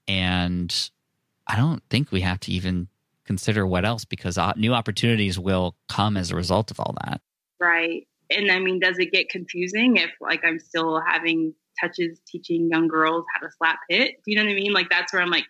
and 0.07 0.89
I 1.47 1.55
don't 1.55 1.81
think 1.89 2.11
we 2.11 2.21
have 2.21 2.39
to 2.41 2.51
even 2.51 2.87
consider 3.25 3.67
what 3.67 3.85
else 3.85 4.05
because 4.05 4.37
new 4.55 4.73
opportunities 4.73 5.37
will 5.37 5.75
come 5.89 6.17
as 6.17 6.31
a 6.31 6.35
result 6.35 6.71
of 6.71 6.79
all 6.79 6.95
that. 7.03 7.21
Right. 7.59 8.07
And 8.29 8.51
I 8.51 8.59
mean, 8.59 8.79
does 8.79 8.97
it 8.99 9.11
get 9.11 9.29
confusing 9.29 9.97
if 9.97 10.11
like 10.19 10.43
I'm 10.43 10.59
still 10.59 11.01
having 11.05 11.53
touches 11.79 12.19
teaching 12.27 12.69
young 12.71 12.87
girls 12.87 13.25
how 13.33 13.45
to 13.45 13.53
slap 13.57 13.79
hit? 13.89 14.15
Do 14.25 14.31
you 14.31 14.37
know 14.37 14.43
what 14.43 14.51
I 14.51 14.55
mean? 14.55 14.73
Like 14.73 14.89
that's 14.89 15.13
where 15.13 15.21
I'm 15.21 15.29
like, 15.29 15.45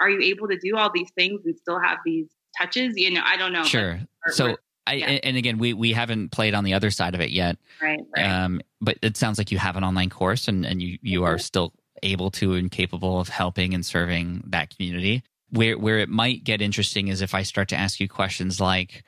are 0.00 0.08
you 0.08 0.20
able 0.20 0.48
to 0.48 0.58
do 0.58 0.76
all 0.76 0.90
these 0.92 1.10
things 1.16 1.40
and 1.44 1.56
still 1.56 1.80
have 1.80 1.98
these 2.04 2.28
touches? 2.56 2.94
You 2.96 3.12
know, 3.12 3.22
I 3.24 3.36
don't 3.36 3.52
know. 3.52 3.64
Sure. 3.64 4.00
so 4.28 4.56
I, 4.86 4.94
yeah. 4.94 5.06
and 5.22 5.36
again, 5.36 5.58
we, 5.58 5.74
we 5.74 5.92
haven't 5.92 6.30
played 6.30 6.54
on 6.54 6.64
the 6.64 6.74
other 6.74 6.90
side 6.90 7.14
of 7.14 7.20
it 7.20 7.30
yet. 7.30 7.58
Right. 7.82 8.00
right. 8.16 8.24
Um, 8.24 8.60
but 8.80 8.98
it 9.02 9.16
sounds 9.16 9.38
like 9.38 9.52
you 9.52 9.58
have 9.58 9.76
an 9.76 9.84
online 9.84 10.08
course 10.08 10.48
and, 10.48 10.64
and 10.64 10.80
you, 10.80 10.98
you 11.02 11.20
mm-hmm. 11.20 11.34
are 11.34 11.38
still 11.38 11.72
able 12.02 12.30
to 12.32 12.54
and 12.54 12.70
capable 12.70 13.20
of 13.20 13.28
helping 13.28 13.74
and 13.74 13.84
serving 13.84 14.44
that 14.48 14.74
community. 14.74 15.22
Where 15.50 15.78
where 15.78 15.98
it 15.98 16.08
might 16.08 16.44
get 16.44 16.60
interesting 16.60 17.08
is 17.08 17.22
if 17.22 17.34
I 17.34 17.42
start 17.42 17.68
to 17.68 17.76
ask 17.76 18.00
you 18.00 18.08
questions 18.08 18.60
like 18.60 19.04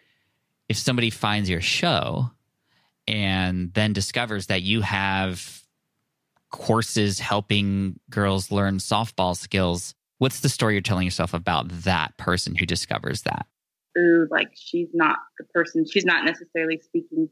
if 0.68 0.78
somebody 0.78 1.10
finds 1.10 1.50
your 1.50 1.60
show 1.60 2.30
and 3.06 3.74
then 3.74 3.92
discovers 3.92 4.46
that 4.46 4.62
you 4.62 4.82
have 4.82 5.62
courses 6.50 7.18
helping 7.18 7.98
girls 8.08 8.50
learn 8.50 8.78
softball 8.78 9.36
skills, 9.36 9.94
what's 10.18 10.40
the 10.40 10.48
story 10.48 10.74
you're 10.74 10.82
telling 10.82 11.04
yourself 11.04 11.34
about 11.34 11.68
that 11.68 12.16
person 12.16 12.54
who 12.54 12.66
discovers 12.66 13.22
that? 13.22 13.46
Ooh, 13.98 14.28
like 14.30 14.50
she's 14.54 14.88
not 14.94 15.16
the 15.38 15.44
person, 15.52 15.84
she's 15.90 16.04
not 16.04 16.24
necessarily 16.24 16.80
speaking 16.82 17.28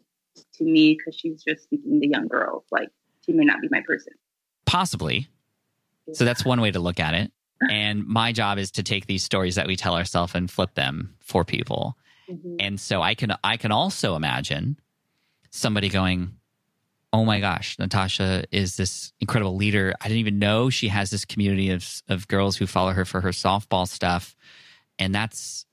to 0.54 0.64
me 0.64 0.96
because 0.96 1.18
she's 1.18 1.42
just 1.42 1.64
speaking 1.64 2.00
to 2.00 2.08
young 2.08 2.28
girls. 2.28 2.64
Like 2.70 2.88
she 3.24 3.32
may 3.32 3.44
not 3.44 3.60
be 3.60 3.68
my 3.70 3.82
person. 3.86 4.14
Possibly. 4.66 5.28
So 6.12 6.24
that's 6.24 6.44
one 6.44 6.60
way 6.60 6.70
to 6.70 6.78
look 6.78 7.00
at 7.00 7.14
it. 7.14 7.32
And 7.70 8.06
my 8.06 8.32
job 8.32 8.58
is 8.58 8.70
to 8.72 8.82
take 8.82 9.06
these 9.06 9.24
stories 9.24 9.56
that 9.56 9.66
we 9.66 9.76
tell 9.76 9.94
ourselves 9.94 10.34
and 10.34 10.50
flip 10.50 10.74
them 10.74 11.16
for 11.20 11.44
people. 11.44 11.96
Mm-hmm. 12.30 12.56
And 12.60 12.80
so 12.80 13.02
I 13.02 13.14
can 13.14 13.34
I 13.42 13.56
can 13.56 13.72
also 13.72 14.14
imagine 14.14 14.78
somebody 15.50 15.88
going, 15.88 16.36
"Oh 17.12 17.24
my 17.24 17.40
gosh, 17.40 17.78
Natasha 17.78 18.44
is 18.52 18.76
this 18.76 19.12
incredible 19.20 19.56
leader. 19.56 19.94
I 20.00 20.08
didn't 20.08 20.20
even 20.20 20.38
know 20.38 20.70
she 20.70 20.88
has 20.88 21.10
this 21.10 21.24
community 21.24 21.70
of 21.70 22.02
of 22.08 22.28
girls 22.28 22.56
who 22.56 22.66
follow 22.66 22.92
her 22.92 23.04
for 23.04 23.20
her 23.22 23.30
softball 23.30 23.88
stuff." 23.88 24.36
And 24.98 25.14
that's 25.14 25.64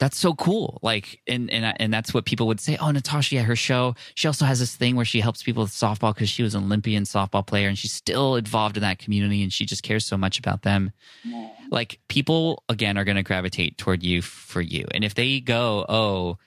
that's 0.00 0.18
so 0.18 0.32
cool. 0.32 0.78
Like, 0.82 1.20
and 1.28 1.50
and 1.50 1.76
and 1.78 1.92
that's 1.92 2.12
what 2.14 2.24
people 2.24 2.46
would 2.46 2.58
say. 2.58 2.78
Oh, 2.80 2.90
Natasha, 2.90 3.34
yeah, 3.34 3.42
her 3.42 3.54
show. 3.54 3.94
She 4.14 4.26
also 4.26 4.46
has 4.46 4.58
this 4.58 4.74
thing 4.74 4.96
where 4.96 5.04
she 5.04 5.20
helps 5.20 5.42
people 5.42 5.62
with 5.62 5.72
softball 5.72 6.14
because 6.14 6.30
she 6.30 6.42
was 6.42 6.54
an 6.54 6.64
Olympian 6.64 7.04
softball 7.04 7.46
player, 7.46 7.68
and 7.68 7.78
she's 7.78 7.92
still 7.92 8.36
involved 8.36 8.78
in 8.78 8.80
that 8.80 8.98
community, 8.98 9.42
and 9.42 9.52
she 9.52 9.66
just 9.66 9.82
cares 9.82 10.06
so 10.06 10.16
much 10.16 10.38
about 10.38 10.62
them. 10.62 10.90
Yeah. 11.22 11.50
Like, 11.70 12.00
people 12.08 12.64
again 12.68 12.96
are 12.96 13.04
going 13.04 13.18
to 13.18 13.22
gravitate 13.22 13.76
toward 13.76 14.02
you 14.02 14.22
for 14.22 14.62
you, 14.62 14.86
and 14.92 15.04
if 15.04 15.14
they 15.14 15.38
go, 15.38 15.84
oh, 15.86 16.38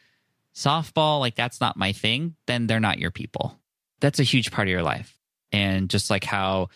softball, 0.55 1.19
like 1.19 1.35
that's 1.35 1.61
not 1.61 1.77
my 1.77 1.93
thing, 1.93 2.35
then 2.47 2.65
they're 2.65 2.79
not 2.79 2.97
your 2.97 3.11
people. 3.11 3.59
That's 3.99 4.19
a 4.19 4.23
huge 4.23 4.51
part 4.51 4.67
of 4.67 4.71
your 4.71 4.83
life, 4.83 5.15
and 5.51 5.91
just 5.91 6.09
like 6.09 6.23
how 6.23 6.69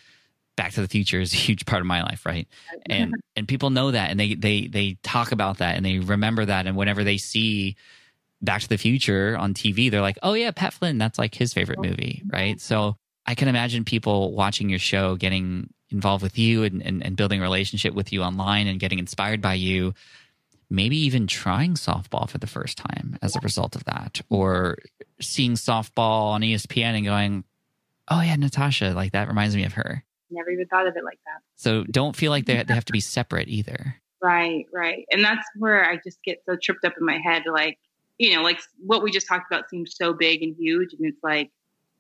Back 0.58 0.74
to 0.74 0.82
the 0.82 0.88
Future 0.90 1.22
is 1.22 1.34
a 1.34 1.38
huge 1.38 1.66
part 1.66 1.82
of 1.82 1.88
my 1.88 2.04
life, 2.04 2.26
right? 2.26 2.48
And 2.90 3.14
and 3.36 3.48
people 3.48 3.70
know 3.70 3.92
that, 3.92 4.12
and 4.12 4.20
they 4.20 4.36
they 4.36 4.68
they 4.68 4.98
talk 5.04 5.32
about 5.32 5.60
that, 5.60 5.78
and 5.78 5.86
they 5.86 6.00
remember 6.00 6.44
that, 6.46 6.68
and 6.68 6.76
whenever 6.76 7.04
they 7.06 7.18
see 7.18 7.78
Back 8.42 8.62
to 8.64 8.70
the 8.70 8.78
Future 8.78 9.38
on 9.38 9.54
TV, 9.54 9.90
they're 9.90 10.02
like, 10.02 10.20
"Oh 10.22 10.34
yeah, 10.34 10.52
Pat 10.52 10.74
Flynn, 10.74 10.98
that's 10.98 11.18
like 11.18 11.36
his 11.36 11.54
favorite 11.54 11.80
oh, 11.80 11.84
movie," 11.84 12.24
right? 12.28 12.60
So 12.60 12.98
I 13.26 13.36
can 13.36 13.48
imagine 13.48 13.84
people 13.86 14.34
watching 14.34 14.70
your 14.70 14.80
show 14.80 15.16
getting 15.16 15.70
involved 15.90 16.24
with 16.24 16.38
you 16.38 16.64
and, 16.64 16.82
and, 16.82 17.06
and 17.06 17.16
building 17.16 17.40
a 17.40 17.44
relationship 17.44 17.94
with 17.94 18.12
you 18.12 18.24
online 18.24 18.68
and 18.68 18.80
getting 18.80 19.00
inspired 19.00 19.42
by 19.42 19.54
you 19.54 19.94
maybe 20.70 20.98
even 20.98 21.28
trying 21.28 21.76
softball 21.76 22.30
for 22.30 22.38
the 22.40 22.48
first 22.48 22.78
time 22.78 23.18
as 23.22 23.36
a 23.36 23.40
result 23.40 23.76
of 23.76 23.86
that 23.86 24.22
or 24.30 24.78
seeing 25.22 25.54
softball 25.54 26.32
on 26.32 26.42
espn 26.42 26.96
and 26.96 27.06
going 27.06 27.44
oh 28.10 28.22
yeah 28.22 28.36
natasha 28.36 28.92
like 28.94 29.14
that 29.14 29.30
reminds 29.30 29.56
me 29.56 29.64
of 29.64 29.74
her 29.74 30.04
never 30.30 30.50
even 30.50 30.68
thought 30.68 30.88
of 30.88 30.96
it 30.96 31.04
like 31.04 31.20
that. 31.26 31.42
So 31.56 31.84
don't 31.86 32.16
feel 32.16 32.32
like 32.32 32.46
they, 32.46 32.64
they 32.64 32.74
have 32.74 32.86
to 32.86 32.94
be 32.94 33.00
separate 33.00 33.48
either. 33.48 33.96
Right, 34.22 34.66
right. 34.74 35.06
And 35.12 35.24
that's 35.24 35.48
where 35.56 35.86
I 35.86 35.98
just 35.98 36.22
get 36.24 36.42
so 36.46 36.58
tripped 36.62 36.84
up 36.86 36.94
in 37.00 37.06
my 37.06 37.20
head. 37.24 37.44
Like, 37.52 37.78
you 38.18 38.36
know, 38.36 38.42
like 38.42 38.60
what 38.80 39.04
we 39.04 39.12
just 39.12 39.28
talked 39.28 39.52
about 39.52 39.70
seems 39.70 39.96
so 39.96 40.14
big 40.14 40.42
and 40.42 40.56
huge. 40.56 40.94
And 40.94 41.06
it's 41.06 41.24
like, 41.24 41.52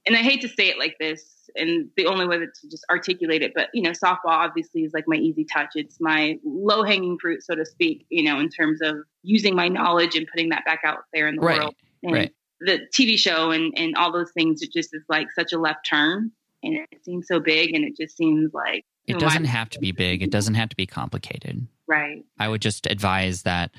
and 0.07 0.15
I 0.15 0.19
hate 0.19 0.41
to 0.41 0.47
say 0.47 0.69
it 0.69 0.79
like 0.79 0.95
this, 0.99 1.49
and 1.55 1.89
the 1.97 2.05
only 2.05 2.25
way 2.25 2.37
to 2.37 2.69
just 2.69 2.85
articulate 2.89 3.41
it, 3.41 3.51
but 3.53 3.67
you 3.73 3.81
know, 3.81 3.91
softball 3.91 4.17
obviously 4.27 4.83
is 4.83 4.93
like 4.93 5.03
my 5.05 5.17
easy 5.17 5.43
touch. 5.43 5.71
It's 5.75 5.99
my 5.99 6.39
low 6.45 6.83
hanging 6.83 7.17
fruit, 7.19 7.43
so 7.43 7.55
to 7.55 7.65
speak, 7.65 8.05
you 8.09 8.23
know, 8.23 8.39
in 8.39 8.49
terms 8.49 8.81
of 8.81 8.95
using 9.23 9.53
my 9.53 9.67
knowledge 9.67 10.15
and 10.15 10.25
putting 10.27 10.49
that 10.49 10.63
back 10.65 10.81
out 10.85 10.99
there 11.13 11.27
in 11.27 11.35
the 11.35 11.41
right, 11.41 11.59
world. 11.59 11.75
And 12.03 12.13
right. 12.13 12.33
the 12.61 12.79
TV 12.97 13.17
show 13.17 13.51
and, 13.51 13.73
and 13.75 13.95
all 13.95 14.13
those 14.13 14.31
things, 14.31 14.61
it 14.61 14.71
just 14.71 14.93
is 14.93 15.03
like 15.09 15.27
such 15.33 15.51
a 15.51 15.59
left 15.59 15.85
turn 15.89 16.31
and 16.63 16.75
it 16.91 17.03
seems 17.03 17.27
so 17.27 17.39
big 17.39 17.73
and 17.73 17.83
it 17.83 17.95
just 17.95 18.17
seems 18.17 18.53
like 18.53 18.85
it 19.07 19.19
doesn't 19.19 19.45
have 19.45 19.69
to 19.69 19.79
be 19.79 19.91
big. 19.91 20.21
It 20.21 20.31
doesn't 20.31 20.55
have 20.55 20.69
to 20.69 20.75
be 20.75 20.85
complicated. 20.85 21.67
Right. 21.87 22.25
I 22.37 22.49
would 22.49 22.61
just 22.61 22.85
advise 22.85 23.43
that 23.43 23.71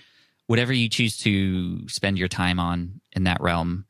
whatever 0.46 0.72
you 0.72 0.88
choose 0.88 1.18
to 1.18 1.86
spend 1.88 2.18
your 2.18 2.28
time 2.28 2.58
on 2.58 3.00
in 3.12 3.24
that 3.24 3.40
realm 3.40 3.84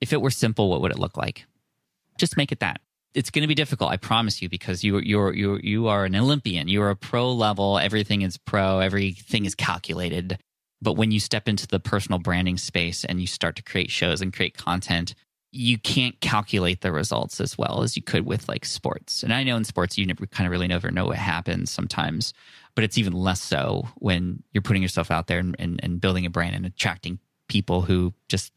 if 0.00 0.12
it 0.12 0.20
were 0.20 0.30
simple 0.30 0.68
what 0.68 0.80
would 0.80 0.90
it 0.90 0.98
look 0.98 1.16
like? 1.16 1.44
Just 2.18 2.36
make 2.36 2.50
it 2.50 2.60
that. 2.60 2.80
It's 3.14 3.30
going 3.30 3.42
to 3.42 3.48
be 3.48 3.54
difficult 3.54 3.90
i 3.90 3.98
promise 3.98 4.40
you 4.40 4.48
because 4.48 4.82
you 4.82 4.98
you're 5.00 5.34
you 5.34 5.58
you 5.62 5.86
are 5.88 6.06
an 6.06 6.16
olympian. 6.16 6.68
You're 6.68 6.90
a 6.90 6.96
pro 6.96 7.30
level. 7.30 7.78
Everything 7.78 8.22
is 8.22 8.38
pro. 8.38 8.78
Everything 8.80 9.44
is 9.44 9.54
calculated. 9.54 10.38
But 10.80 10.94
when 10.94 11.12
you 11.12 11.20
step 11.20 11.46
into 11.46 11.66
the 11.66 11.78
personal 11.78 12.18
branding 12.18 12.56
space 12.56 13.04
and 13.04 13.20
you 13.20 13.26
start 13.26 13.54
to 13.56 13.62
create 13.62 13.90
shows 13.90 14.20
and 14.20 14.32
create 14.32 14.56
content 14.56 15.14
you 15.52 15.78
can't 15.78 16.18
calculate 16.20 16.80
the 16.80 16.90
results 16.90 17.38
as 17.38 17.58
well 17.58 17.82
as 17.82 17.94
you 17.94 18.02
could 18.02 18.24
with 18.24 18.48
like 18.48 18.64
sports. 18.64 19.22
And 19.22 19.34
I 19.34 19.44
know 19.44 19.56
in 19.56 19.64
sports 19.64 19.98
you 19.98 20.06
never 20.06 20.26
kind 20.26 20.46
of 20.46 20.50
really 20.50 20.66
never 20.66 20.90
know 20.90 21.06
what 21.06 21.18
happens 21.18 21.70
sometimes, 21.70 22.32
but 22.74 22.84
it's 22.84 22.96
even 22.96 23.12
less 23.12 23.42
so 23.42 23.86
when 23.96 24.42
you're 24.52 24.62
putting 24.62 24.80
yourself 24.80 25.10
out 25.10 25.26
there 25.26 25.38
and, 25.38 25.54
and, 25.58 25.78
and 25.82 26.00
building 26.00 26.24
a 26.24 26.30
brand 26.30 26.56
and 26.56 26.64
attracting 26.64 27.18
people 27.48 27.82
who 27.82 28.14
just 28.28 28.50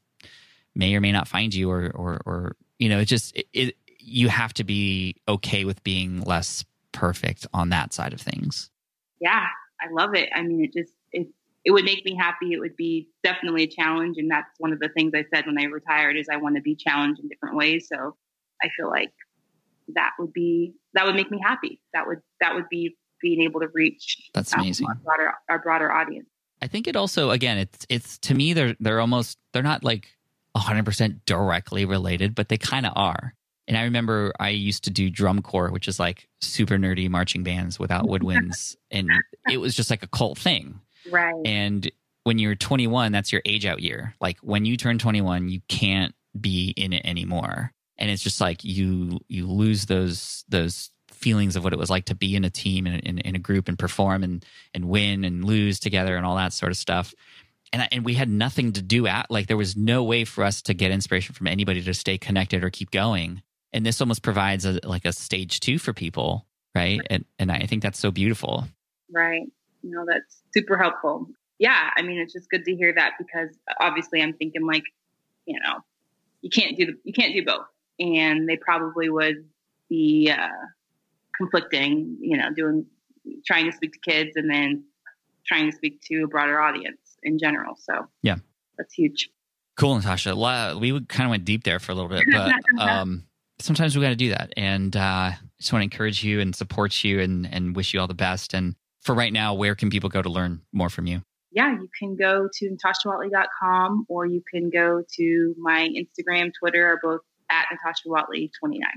may 0.73 0.95
or 0.95 1.01
may 1.01 1.12
not 1.12 1.27
find 1.27 1.53
you 1.53 1.69
or 1.69 1.91
or, 1.93 2.21
or 2.25 2.55
you 2.79 2.88
know 2.88 2.99
it 2.99 3.05
just 3.05 3.36
it, 3.36 3.47
it 3.53 3.75
you 3.99 4.29
have 4.29 4.53
to 4.53 4.63
be 4.63 5.15
okay 5.27 5.65
with 5.65 5.84
being 5.84 6.21
less 6.21 6.63
perfect 6.91 7.45
on 7.53 7.69
that 7.69 7.93
side 7.93 8.13
of 8.13 8.21
things. 8.21 8.69
Yeah, 9.19 9.47
I 9.81 9.91
love 9.91 10.13
it. 10.13 10.29
I 10.34 10.43
mean, 10.43 10.63
it 10.63 10.71
just 10.71 10.93
it 11.65 11.71
would 11.71 11.84
make 11.84 12.06
me 12.06 12.15
happy. 12.15 12.54
It 12.54 12.60
would 12.60 12.75
be 12.78 13.10
definitely 13.23 13.63
a 13.63 13.67
challenge. 13.67 14.17
And 14.17 14.30
that's 14.30 14.49
one 14.60 14.71
of 14.71 14.80
the 14.80 14.89
things 14.89 15.13
I 15.15 15.25
said 15.34 15.47
when 15.47 15.60
I 15.60 15.65
retired 15.65 16.15
is 16.15 16.28
I 16.32 16.38
want 16.38 16.56
to 16.56 16.62
be 16.62 16.75
challenged 16.75 17.19
in 17.19 17.28
different 17.28 17.56
ways. 17.56 17.88
So 17.91 18.15
I 18.63 18.69
feel 18.78 18.88
like 18.88 19.12
that 19.95 20.12
would 20.19 20.32
be, 20.32 20.73
that 20.93 21.06
would 21.06 21.15
make 21.15 21.32
me 21.32 21.39
happy. 21.43 21.82
That 21.93 22.08
would, 22.08 22.19
that 22.39 22.54
would 22.54 22.69
be 22.69 22.95
being 23.19 23.41
able 23.41 23.62
to 23.62 23.67
reach 23.73 24.30
that's 24.34 24.54
amazing. 24.54 24.88
our 24.88 24.95
broader, 24.95 25.34
our 25.49 25.60
broader 25.60 25.91
audience. 25.91 26.28
I 26.62 26.67
think 26.67 26.88
it 26.88 26.95
also, 26.95 27.32
again, 27.32 27.58
it's, 27.58 27.86
it's 27.89 28.17
to 28.19 28.36
me, 28.36 28.54
they're, 28.54 28.75
they're 28.80 29.01
almost, 29.01 29.38
they're 29.51 29.63
not 29.63 29.84
like 29.84 30.08
hundred 30.56 30.86
percent 30.86 31.25
directly 31.25 31.84
related, 31.84 32.34
but 32.34 32.47
they 32.47 32.58
kind 32.58 32.86
of 32.86 32.93
are. 32.95 33.34
And 33.67 33.78
I 33.78 33.84
remember 33.84 34.32
I 34.39 34.49
used 34.49 34.84
to 34.84 34.89
do 34.89 35.10
drum 35.10 35.41
corps, 35.41 35.71
which 35.71 35.88
is 35.88 35.99
like 35.99 36.30
super 36.39 36.78
nerdy 36.78 37.10
marching 37.10 37.43
bands 37.43 37.80
without 37.80 38.06
woodwinds. 38.06 38.75
and 38.91 39.10
it 39.49 39.58
was 39.58 39.75
just 39.75 39.89
like 39.89 40.04
a 40.04 40.08
cult 40.08 40.38
thing. 40.38 40.80
Right. 41.12 41.36
And 41.46 41.89
when 42.24 42.39
you're 42.39 42.56
21, 42.56 43.12
that's 43.12 43.32
your 43.32 43.41
age 43.46 43.65
out 43.65 43.82
year. 43.82 44.15
Like 44.20 44.39
when 44.39 44.65
you 44.65 44.78
turn 44.78 44.98
21, 44.98 45.50
you 45.50 45.62
can't 45.68 46.13
be 46.39 46.74
in 46.76 46.91
it 46.91 47.06
anymore. 47.06 47.72
And 47.98 48.10
it's 48.10 48.24
just 48.24 48.41
like 48.41 48.63
you 48.63 49.20
you 49.28 49.48
lose 49.48 49.86
those 49.86 50.44
those 50.50 50.89
feelings 51.08 51.56
of 51.56 51.63
what 51.63 51.72
it 51.72 51.80
was 51.80 51.89
like 51.89 52.06
to 52.06 52.15
be 52.15 52.36
in 52.36 52.44
a 52.44 52.50
team 52.50 52.86
and 52.86 53.00
in, 53.02 53.20
in, 53.20 53.36
a 53.36 53.39
group 53.39 53.68
and 53.70 53.80
perform 53.80 54.24
and 54.24 54.46
and 54.74 54.89
win 54.89 55.24
and 55.24 55.46
lose 55.46 55.80
together 55.80 56.18
and 56.18 56.26
all 56.26 56.36
that 56.36 56.52
sort 56.52 56.72
of 56.72 56.78
stuff. 56.78 57.13
And 57.72 57.84
I, 57.84 57.88
and 57.91 58.04
we 58.04 58.15
had 58.15 58.30
nothing 58.30 58.74
to 58.74 58.82
do 58.82 59.08
at 59.08 59.32
like 59.32 59.48
there 59.48 59.56
was 59.56 59.78
no 59.78 60.04
way 60.04 60.26
for 60.26 60.44
us 60.44 60.62
to 60.63 60.74
get 60.74 60.91
inspiration 60.91 61.34
from 61.36 61.48
anybody 61.48 61.82
to 61.82 61.94
stay 61.94 62.18
connected 62.18 62.63
or 62.63 62.70
keep 62.70 62.91
going. 62.91 63.41
And 63.72 63.86
this 63.86 64.02
almost 64.02 64.24
provides 64.24 64.65
a 64.65 64.80
like 64.84 65.06
a 65.06 65.13
stage 65.13 65.60
two 65.60 65.80
for 65.80 65.94
people, 65.94 66.46
right? 66.74 67.00
And 67.10 67.24
and 67.39 67.52
I 67.52 67.65
think 67.65 67.82
that's 67.82 68.00
so 68.00 68.12
beautiful. 68.12 68.68
Right. 69.12 69.48
You 69.86 69.91
know, 69.91 70.06
that's 70.08 70.41
super 70.54 70.78
helpful. 70.78 71.28
Yeah, 71.60 71.91
I 71.95 72.02
mean, 72.02 72.17
it's 72.17 72.34
just 72.34 72.50
good 72.50 72.65
to 72.65 72.76
hear 72.76 72.93
that 72.95 73.13
because 73.17 73.56
obviously 73.80 74.21
I'm 74.21 74.34
thinking 74.34 74.65
like, 74.65 74.84
you 75.45 75.60
know, 75.60 75.80
you 76.41 76.50
can't 76.50 76.76
do 76.76 76.88
the 76.88 76.93
you 77.04 77.13
can't 77.13 77.34
do 77.34 77.45
both, 77.45 77.67
and 78.00 78.50
they 78.50 78.58
probably 78.58 79.10
would 79.10 79.45
be 79.89 80.32
uh, 80.32 80.50
conflicting. 81.38 82.17
You 82.19 82.38
know, 82.38 82.52
doing 82.54 82.86
trying 83.45 83.65
to 83.65 83.71
speak 83.71 83.93
to 83.93 84.00
kids 84.00 84.32
and 84.36 84.50
then 84.50 84.84
trying 85.45 85.69
to 85.69 85.76
speak 85.76 86.02
to 86.02 86.24
a 86.24 86.28
broader 86.28 86.60
audience 86.60 87.17
in 87.24 87.38
general. 87.38 87.76
So 87.78 88.08
yeah, 88.24 88.38
that's 88.78 88.93
huge. 88.93 89.30
Cool, 89.78 89.95
Natasha. 89.95 90.36
We 90.36 91.00
kind 91.06 91.26
of 91.26 91.30
went 91.30 91.45
deep 91.45 91.63
there 91.63 91.80
for 91.80 91.91
a 91.91 91.95
little 91.95 92.10
bit, 92.10 92.24
but 92.32 92.54
um, 92.80 93.28
sometimes 93.60 93.95
we 93.95 94.02
got 94.02 94.10
to 94.10 94.15
do 94.15 94.30
that. 94.30 94.54
And 94.58 94.95
uh, 94.95 95.00
I 95.00 95.38
just 95.60 95.71
want 95.71 95.82
to 95.82 95.84
encourage 95.84 96.24
you 96.24 96.39
and 96.39 96.56
support 96.56 97.04
you 97.04 97.19
and, 97.19 97.48
and 97.52 97.76
wish 97.76 97.93
you 97.93 98.00
all 98.00 98.08
the 98.08 98.13
best. 98.13 98.54
And 98.54 98.76
for 99.06 99.13
right 99.13 99.32
now, 99.32 99.54
where 99.54 99.76
can 99.76 99.89
people 99.89 100.10
go 100.10 100.22
to 100.22 100.30
learn 100.30 100.62
more 100.74 100.89
from 100.89 101.06
you? 101.06 101.22
Yeah, 101.52 101.72
you 101.72 101.88
can 101.98 102.15
go 102.15 102.50
to 102.54 102.70
natashawatley.com 102.70 104.06
or 104.10 104.26
you 104.26 104.41
can 104.52 104.70
go 104.70 105.04
to 105.18 105.56
my 105.58 105.88
Instagram, 105.89 106.52
Twitter 106.60 106.86
are 106.86 107.00
both 107.02 107.22
at 107.50 107.65
Natasha 107.72 108.10
Watley 108.10 108.52
29. 108.60 108.89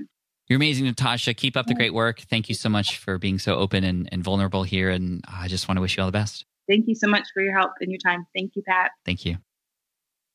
You're 0.47 0.57
amazing, 0.57 0.85
Natasha. 0.85 1.35
Keep 1.35 1.55
up 1.55 1.67
the 1.67 1.75
great 1.75 1.93
work. 1.93 2.21
Thank 2.21 2.49
you 2.49 2.55
so 2.55 2.69
much 2.69 2.97
for 2.97 3.19
being 3.19 3.37
so 3.37 3.55
open 3.55 3.83
and, 3.83 4.09
and 4.11 4.23
vulnerable 4.23 4.63
here. 4.63 4.89
And 4.89 5.23
I 5.27 5.47
just 5.47 5.67
want 5.67 5.77
to 5.77 5.81
wish 5.81 5.95
you 5.95 6.01
all 6.01 6.07
the 6.07 6.11
best. 6.11 6.43
Thank 6.67 6.87
you 6.87 6.95
so 6.95 7.07
much 7.07 7.27
for 7.33 7.43
your 7.43 7.55
help 7.55 7.73
and 7.79 7.91
your 7.91 7.99
time. 8.03 8.25
Thank 8.35 8.55
you, 8.55 8.63
Pat. 8.63 8.91
Thank 9.05 9.25
you. 9.25 9.37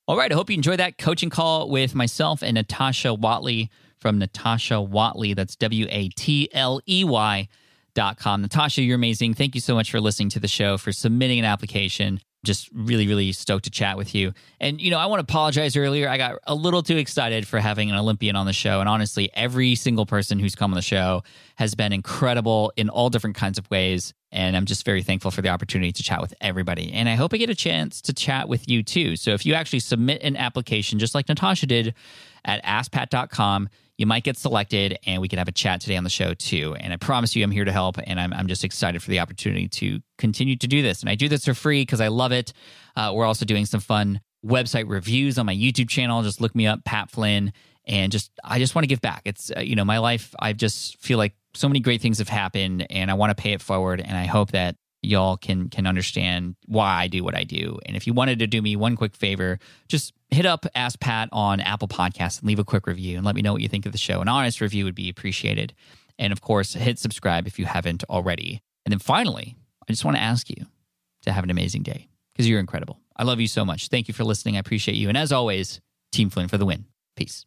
All 0.06 0.16
right. 0.16 0.30
I 0.30 0.34
hope 0.34 0.50
you 0.50 0.54
enjoyed 0.54 0.78
that 0.78 0.98
coaching 0.98 1.30
call 1.30 1.68
with 1.68 1.96
myself 1.96 2.42
and 2.42 2.54
Natasha 2.54 3.12
Watley 3.12 3.70
from 3.98 4.18
Natasha 4.18 4.80
Watley. 4.80 5.34
That's 5.34 5.56
W 5.56 5.86
A 5.90 6.08
T 6.10 6.48
L 6.52 6.80
E 6.88 7.02
Y 7.02 7.48
Natasha, 7.96 8.82
you're 8.82 8.96
amazing. 8.96 9.34
Thank 9.34 9.54
you 9.54 9.60
so 9.60 9.74
much 9.74 9.90
for 9.90 10.00
listening 10.00 10.30
to 10.30 10.40
the 10.40 10.48
show, 10.48 10.78
for 10.78 10.92
submitting 10.92 11.38
an 11.38 11.44
application. 11.44 12.20
Just 12.44 12.68
really, 12.74 13.06
really 13.08 13.32
stoked 13.32 13.64
to 13.64 13.70
chat 13.70 13.96
with 13.96 14.14
you. 14.14 14.34
And, 14.60 14.78
you 14.78 14.90
know, 14.90 14.98
I 14.98 15.06
want 15.06 15.20
to 15.20 15.22
apologize 15.22 15.78
earlier. 15.78 16.10
I 16.10 16.18
got 16.18 16.40
a 16.46 16.54
little 16.54 16.82
too 16.82 16.98
excited 16.98 17.48
for 17.48 17.58
having 17.58 17.90
an 17.90 17.96
Olympian 17.96 18.36
on 18.36 18.44
the 18.44 18.52
show. 18.52 18.80
And 18.80 18.88
honestly, 18.88 19.30
every 19.32 19.74
single 19.76 20.04
person 20.04 20.38
who's 20.38 20.54
come 20.54 20.70
on 20.72 20.76
the 20.76 20.82
show 20.82 21.22
has 21.54 21.74
been 21.74 21.90
incredible 21.90 22.70
in 22.76 22.90
all 22.90 23.08
different 23.08 23.34
kinds 23.34 23.56
of 23.56 23.70
ways. 23.70 24.12
And 24.30 24.58
I'm 24.58 24.66
just 24.66 24.84
very 24.84 25.02
thankful 25.02 25.30
for 25.30 25.40
the 25.40 25.48
opportunity 25.48 25.92
to 25.92 26.02
chat 26.02 26.20
with 26.20 26.34
everybody. 26.42 26.92
And 26.92 27.08
I 27.08 27.14
hope 27.14 27.32
I 27.32 27.38
get 27.38 27.48
a 27.48 27.54
chance 27.54 28.02
to 28.02 28.12
chat 28.12 28.46
with 28.46 28.68
you 28.68 28.82
too. 28.82 29.16
So 29.16 29.30
if 29.30 29.46
you 29.46 29.54
actually 29.54 29.80
submit 29.80 30.22
an 30.22 30.36
application, 30.36 30.98
just 30.98 31.14
like 31.14 31.28
Natasha 31.30 31.66
did 31.66 31.94
at 32.44 32.62
askpat.com, 32.62 33.70
you 33.96 34.06
might 34.06 34.24
get 34.24 34.36
selected 34.36 34.98
and 35.06 35.22
we 35.22 35.28
can 35.28 35.38
have 35.38 35.48
a 35.48 35.52
chat 35.52 35.80
today 35.80 35.96
on 35.96 36.04
the 36.04 36.10
show 36.10 36.34
too. 36.34 36.74
And 36.74 36.92
I 36.92 36.96
promise 36.96 37.36
you, 37.36 37.44
I'm 37.44 37.50
here 37.50 37.64
to 37.64 37.72
help. 37.72 37.96
And 38.04 38.18
I'm, 38.18 38.32
I'm 38.32 38.48
just 38.48 38.64
excited 38.64 39.02
for 39.02 39.10
the 39.10 39.20
opportunity 39.20 39.68
to 39.68 40.00
continue 40.18 40.56
to 40.56 40.66
do 40.66 40.82
this. 40.82 41.00
And 41.00 41.08
I 41.08 41.14
do 41.14 41.28
this 41.28 41.44
for 41.44 41.54
free 41.54 41.82
because 41.82 42.00
I 42.00 42.08
love 42.08 42.32
it. 42.32 42.52
Uh, 42.96 43.12
we're 43.14 43.24
also 43.24 43.44
doing 43.44 43.66
some 43.66 43.80
fun 43.80 44.20
website 44.44 44.88
reviews 44.88 45.38
on 45.38 45.46
my 45.46 45.54
YouTube 45.54 45.88
channel. 45.88 46.22
Just 46.22 46.40
look 46.40 46.54
me 46.54 46.66
up, 46.66 46.84
Pat 46.84 47.10
Flynn. 47.10 47.52
And 47.86 48.10
just, 48.10 48.32
I 48.42 48.58
just 48.58 48.74
want 48.74 48.84
to 48.84 48.88
give 48.88 49.00
back. 49.00 49.22
It's, 49.26 49.52
uh, 49.56 49.60
you 49.60 49.76
know, 49.76 49.84
my 49.84 49.98
life, 49.98 50.34
I 50.38 50.54
just 50.54 50.98
feel 51.00 51.18
like 51.18 51.34
so 51.54 51.68
many 51.68 51.80
great 51.80 52.00
things 52.00 52.18
have 52.18 52.28
happened 52.28 52.86
and 52.90 53.10
I 53.10 53.14
want 53.14 53.30
to 53.30 53.40
pay 53.40 53.52
it 53.52 53.62
forward. 53.62 54.00
And 54.00 54.16
I 54.16 54.24
hope 54.24 54.52
that 54.52 54.76
y'all 55.04 55.36
can 55.36 55.68
can 55.68 55.86
understand 55.86 56.56
why 56.66 57.02
I 57.02 57.08
do 57.08 57.22
what 57.22 57.34
I 57.34 57.44
do. 57.44 57.78
And 57.86 57.96
if 57.96 58.06
you 58.06 58.12
wanted 58.12 58.38
to 58.40 58.46
do 58.46 58.62
me 58.62 58.76
one 58.76 58.96
quick 58.96 59.14
favor, 59.14 59.58
just 59.88 60.12
hit 60.30 60.46
up 60.46 60.66
Ask 60.74 61.00
Pat 61.00 61.28
on 61.32 61.60
Apple 61.60 61.88
Podcasts 61.88 62.40
and 62.40 62.48
leave 62.48 62.58
a 62.58 62.64
quick 62.64 62.86
review 62.86 63.16
and 63.16 63.26
let 63.26 63.34
me 63.34 63.42
know 63.42 63.52
what 63.52 63.62
you 63.62 63.68
think 63.68 63.86
of 63.86 63.92
the 63.92 63.98
show. 63.98 64.20
An 64.20 64.28
honest 64.28 64.60
review 64.60 64.84
would 64.84 64.94
be 64.94 65.08
appreciated. 65.08 65.74
And 66.18 66.32
of 66.32 66.40
course, 66.40 66.74
hit 66.74 66.98
subscribe 66.98 67.46
if 67.46 67.58
you 67.58 67.64
haven't 67.64 68.04
already. 68.08 68.62
And 68.84 68.92
then 68.92 68.98
finally, 68.98 69.56
I 69.88 69.92
just 69.92 70.04
want 70.04 70.16
to 70.16 70.22
ask 70.22 70.48
you 70.50 70.66
to 71.22 71.32
have 71.32 71.44
an 71.44 71.50
amazing 71.50 71.82
day 71.82 72.08
because 72.32 72.48
you're 72.48 72.60
incredible. 72.60 73.00
I 73.16 73.24
love 73.24 73.40
you 73.40 73.48
so 73.48 73.64
much. 73.64 73.88
Thank 73.88 74.08
you 74.08 74.14
for 74.14 74.24
listening. 74.24 74.56
I 74.56 74.60
appreciate 74.60 74.96
you. 74.96 75.08
And 75.08 75.16
as 75.16 75.32
always, 75.32 75.80
Team 76.12 76.30
Flynn 76.30 76.48
for 76.48 76.58
the 76.58 76.66
win. 76.66 76.86
Peace. 77.16 77.46